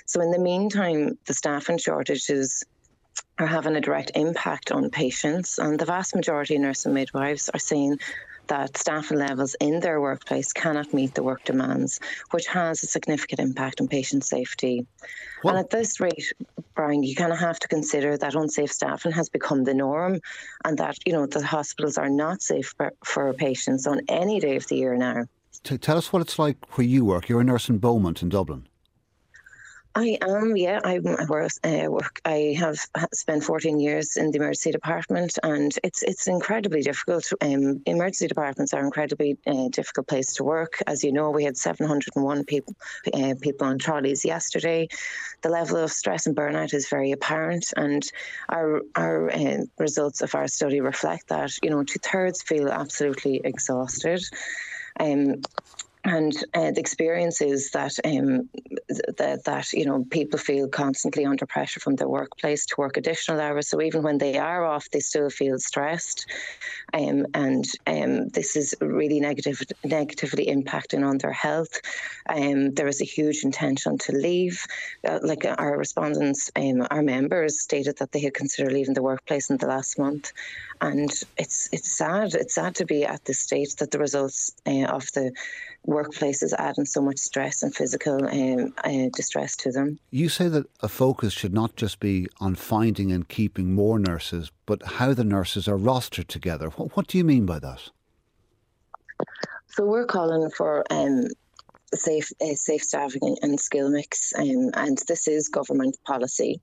[0.07, 2.65] So in the meantime, the staffing shortages
[3.39, 7.49] are having a direct impact on patients, and the vast majority of nurses and midwives
[7.49, 7.99] are saying
[8.47, 11.99] that staffing levels in their workplace cannot meet the work demands,
[12.31, 14.85] which has a significant impact on patient safety.
[15.41, 15.51] What?
[15.51, 16.33] And at this rate,
[16.73, 20.21] Brian, you kind of have to consider that unsafe staffing has become the norm
[20.63, 24.55] and that, you know, the hospitals are not safe for, for patients on any day
[24.55, 25.25] of the year now.
[25.63, 27.27] Tell us what it's like where you work.
[27.27, 28.66] You're a nurse in Beaumont in Dublin.
[29.97, 30.79] I am, yeah.
[30.83, 32.21] I, work, uh, work.
[32.23, 32.77] I have
[33.13, 37.25] spent 14 years in the emergency department, and it's it's incredibly difficult.
[37.41, 40.83] Um, emergency departments are incredibly uh, difficult place to work.
[40.85, 42.75] As you know, we had 701 people
[43.11, 44.87] uh, people on trolleys yesterday.
[45.41, 48.03] The level of stress and burnout is very apparent, and
[48.49, 51.51] our our uh, results of our study reflect that.
[51.63, 54.21] You know, two thirds feel absolutely exhausted.
[54.99, 55.41] Um,
[56.08, 58.49] and uh, the experience is that um,
[59.18, 63.41] that that you know people feel constantly under pressure from their workplace to work additional
[63.41, 63.68] hours.
[63.68, 66.26] So even when they are off, they still feel stressed,
[66.93, 71.82] um, and um, this is really negative negatively impacting on their health.
[72.30, 74.66] Um, there is a huge intention to leave.
[75.05, 79.49] Uh, like our respondents, um, our members stated that they had considered leaving the workplace
[79.49, 80.32] in the last month,
[80.80, 82.34] and it's it's sad.
[82.34, 85.34] It's sad to be at this stage that the results uh, of the
[85.88, 89.99] workplaces adding so much stress and physical um, uh, distress to them.
[90.11, 94.51] You say that a focus should not just be on finding and keeping more nurses,
[94.65, 96.69] but how the nurses are rostered together.
[96.69, 97.89] What, what do you mean by that?
[99.67, 101.27] So we're calling for um,
[101.93, 106.59] safe uh, safe staffing and skill mix, um, and this is government policy.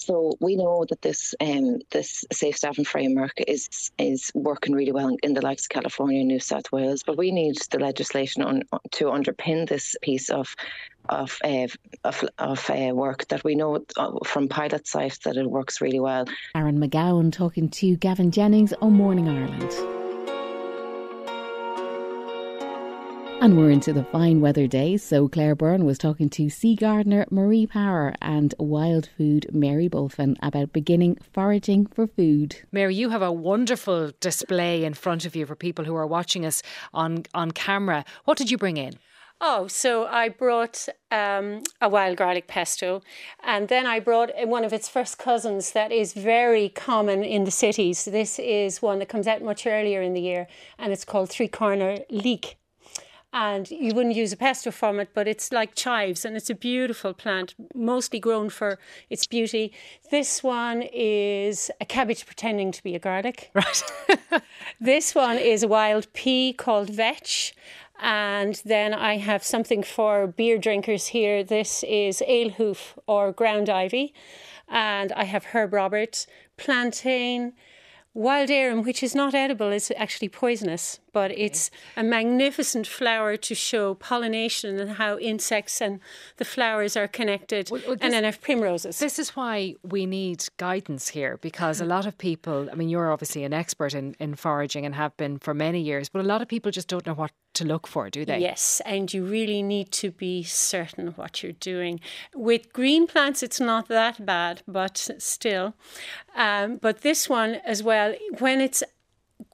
[0.00, 5.14] So we know that this um, this safe staffing framework is is working really well
[5.22, 8.62] in the likes of California and New South Wales, but we need the legislation on,
[8.92, 10.56] to underpin this piece of
[11.10, 11.66] of uh,
[12.04, 16.00] of, of uh, work that we know uh, from pilot sites that it works really
[16.00, 16.24] well.
[16.54, 19.99] Karen McGowan talking to Gavin Jennings on Morning Ireland.
[23.42, 27.24] And we're into the fine weather days, so Claire Byrne was talking to sea gardener
[27.30, 32.56] Marie Power and wild food Mary Bulfin about beginning foraging for food.
[32.70, 36.44] Mary, you have a wonderful display in front of you for people who are watching
[36.44, 36.62] us
[36.92, 38.04] on, on camera.
[38.26, 38.98] What did you bring in?
[39.40, 43.00] Oh, so I brought um, a wild garlic pesto,
[43.42, 47.50] and then I brought one of its first cousins that is very common in the
[47.50, 48.04] cities.
[48.04, 50.46] This is one that comes out much earlier in the year,
[50.78, 52.58] and it's called three corner leek
[53.32, 56.54] and you wouldn't use a pesto from it, but it's like chives and it's a
[56.54, 58.78] beautiful plant, mostly grown for
[59.08, 59.72] its beauty.
[60.10, 63.50] This one is a cabbage pretending to be a garlic.
[63.60, 63.82] Right.
[64.80, 67.54] this one is a wild pea called vetch.
[68.00, 71.44] And then I have something for beer drinkers here.
[71.44, 74.14] This is ale hoof or ground ivy.
[74.68, 76.26] And I have herb Robert,
[76.56, 77.52] plantain,
[78.14, 83.54] wild arum, which is not edible, is actually poisonous, but it's a magnificent flower to
[83.54, 86.00] show pollination and how insects and
[86.36, 87.70] the flowers are connected.
[87.70, 88.98] Well, well, this, and then I have primroses.
[88.98, 93.12] This is why we need guidance here because a lot of people, I mean, you're
[93.12, 96.42] obviously an expert in, in foraging and have been for many years, but a lot
[96.42, 98.38] of people just don't know what to look for, do they?
[98.38, 102.00] Yes, and you really need to be certain what you're doing.
[102.34, 105.74] With green plants, it's not that bad, but still.
[106.36, 108.82] Um, but this one as well, when it's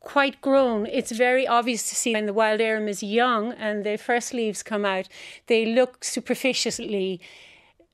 [0.00, 3.96] quite grown, it's very obvious to see when the wild arum is young and the
[3.96, 5.08] first leaves come out,
[5.46, 7.20] they look superficially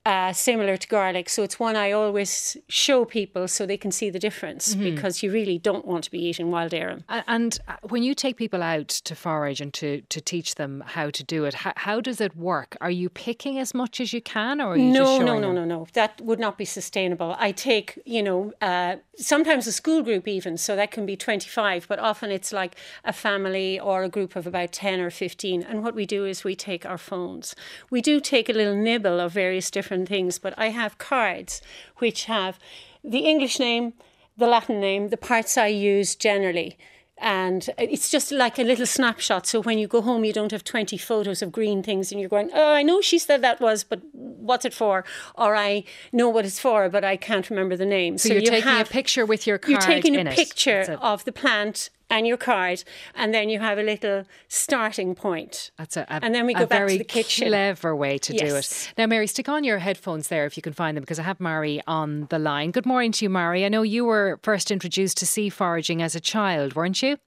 [0.05, 1.28] uh, similar to garlic.
[1.28, 4.94] So it's one I always show people so they can see the difference mm-hmm.
[4.94, 7.05] because you really don't want to be eating wild arum.
[7.09, 11.11] And uh, when you take people out to forage and to, to teach them how
[11.11, 12.76] to do it, how, how does it work?
[12.80, 15.86] Are you picking as much as you can or no, no, no, no, no.
[15.92, 17.36] That would not be sustainable.
[17.38, 21.86] I take, you know, uh, sometimes a school group even, so that can be 25,
[21.88, 22.74] but often it's like
[23.05, 25.62] a family or a group of about 10 or 15.
[25.62, 27.55] And what we do is we take our phones.
[27.88, 31.61] We do take a little nibble of various different different things, but I have cards
[31.99, 32.59] which have
[33.05, 33.93] the English name,
[34.38, 36.78] the Latin name, the parts I use generally.
[37.18, 39.47] And it's just like a little snapshot.
[39.47, 42.30] So when you go home, you don't have 20 photos of green things and you're
[42.30, 45.05] going, oh, I know she said that was, but what's it for?
[45.36, 48.18] Or I know what it's for, but I can't remember the name.
[48.18, 50.99] So, so you're you taking have, a picture with your card You're taking a picture
[51.01, 52.84] of the plant and your card,
[53.14, 55.70] and then you have a little starting point.
[55.78, 57.48] That's a, a and then we go back to the kitchen.
[57.48, 58.42] Clever way to yes.
[58.42, 58.94] do it.
[58.98, 61.40] Now, Mary, stick on your headphones there if you can find them, because I have
[61.40, 62.70] Mary on the line.
[62.70, 63.64] Good morning to you, Mary.
[63.64, 67.18] I know you were first introduced to sea foraging as a child, weren't you?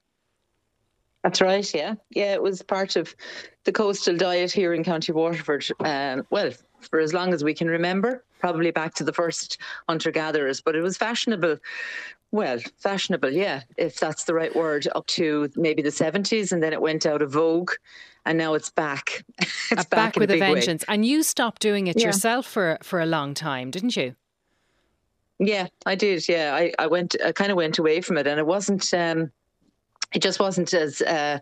[1.23, 1.73] That's right.
[1.73, 2.33] Yeah, yeah.
[2.33, 3.15] It was part of
[3.63, 5.65] the coastal diet here in County Waterford.
[5.79, 6.51] Um, well,
[6.81, 9.57] for as long as we can remember, probably back to the first
[9.89, 10.61] hunter gatherers.
[10.61, 11.57] But it was fashionable
[12.35, 16.73] well, fashionable, yeah, if that's the right word, up to maybe the 70s, and then
[16.73, 17.71] it went out of vogue,
[18.25, 19.23] and now it's back.
[19.39, 20.81] it's back, back with a, vengeance.
[20.81, 20.95] Way.
[20.95, 22.07] And you stopped doing it yeah.
[22.07, 24.15] yourself for for a long time, didn't you?
[25.39, 26.27] Yeah, I did.
[26.27, 29.31] Yeah, I, I went, I kind of went away from it, and it wasn't, um,
[30.13, 31.39] it just wasn't as uh,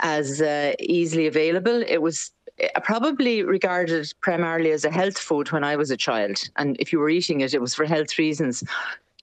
[0.00, 1.82] as uh, easily available.
[1.88, 6.38] It was uh, probably regarded primarily as a health food when I was a child.
[6.56, 8.62] And if you were eating it, it was for health reasons.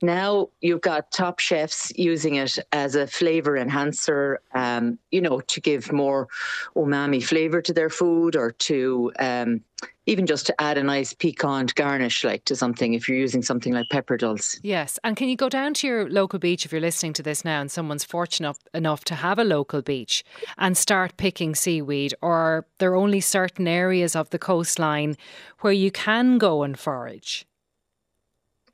[0.01, 5.61] Now you've got top chefs using it as a flavor enhancer, um, you know, to
[5.61, 6.27] give more
[6.75, 9.61] umami flavor to their food or to um,
[10.05, 13.73] even just to add a nice piquant garnish like to something if you're using something
[13.73, 14.59] like pepper dulse.
[14.63, 17.45] Yes, and can you go down to your local beach if you're listening to this
[17.45, 20.23] now and someone's fortunate enough to have a local beach
[20.57, 25.15] and start picking seaweed or there are only certain areas of the coastline
[25.61, 27.45] where you can go and forage?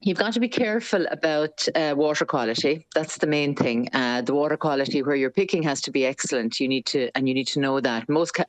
[0.04, 2.88] You've got to be careful about uh, water quality.
[2.96, 3.88] That's the main thing.
[3.94, 6.60] Uh, the water quality where you're picking has to be excellent.
[6.60, 8.10] You need to, and you need to know that.
[8.10, 8.40] Most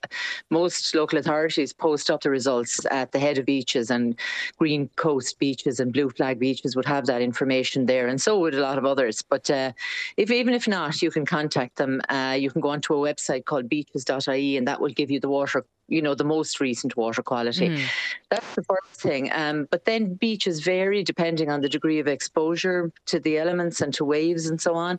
[0.49, 4.19] most local authorities post up the results at the head of beaches, and
[4.57, 8.55] Green Coast beaches and Blue Flag beaches would have that information there, and so would
[8.55, 9.21] a lot of others.
[9.21, 9.73] But uh,
[10.17, 12.01] if even if not, you can contact them.
[12.09, 15.29] Uh, you can go onto a website called beaches.ie, and that will give you the
[15.29, 17.69] water you know the most recent water quality.
[17.69, 17.83] Mm.
[18.31, 19.31] That's the first thing.
[19.33, 23.93] Um, but then beaches vary depending on the degree of exposure to the elements and
[23.95, 24.99] to waves and so on.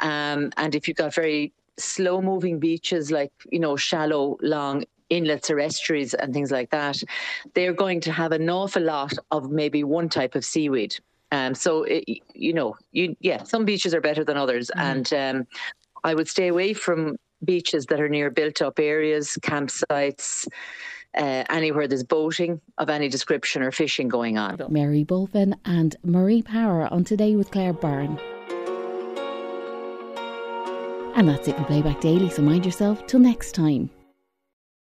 [0.00, 5.50] Um, and if you've got very slow moving beaches like you know shallow long inlets
[5.50, 7.02] or estuaries and things like that,
[7.54, 10.96] they're going to have an awful lot of maybe one type of seaweed.
[11.30, 14.82] Um, so it, you know, you yeah, some beaches are better than others, mm.
[14.90, 15.46] and um,
[16.04, 20.46] I would stay away from beaches that are near built up areas, campsites.
[21.14, 24.58] Uh, anywhere there's boating of any description or fishing going on.
[24.70, 28.18] Mary Bulfin and Marie Power on Today with Claire Byrne.
[31.14, 33.90] And that's it for Playback Daily, so mind yourself till next time.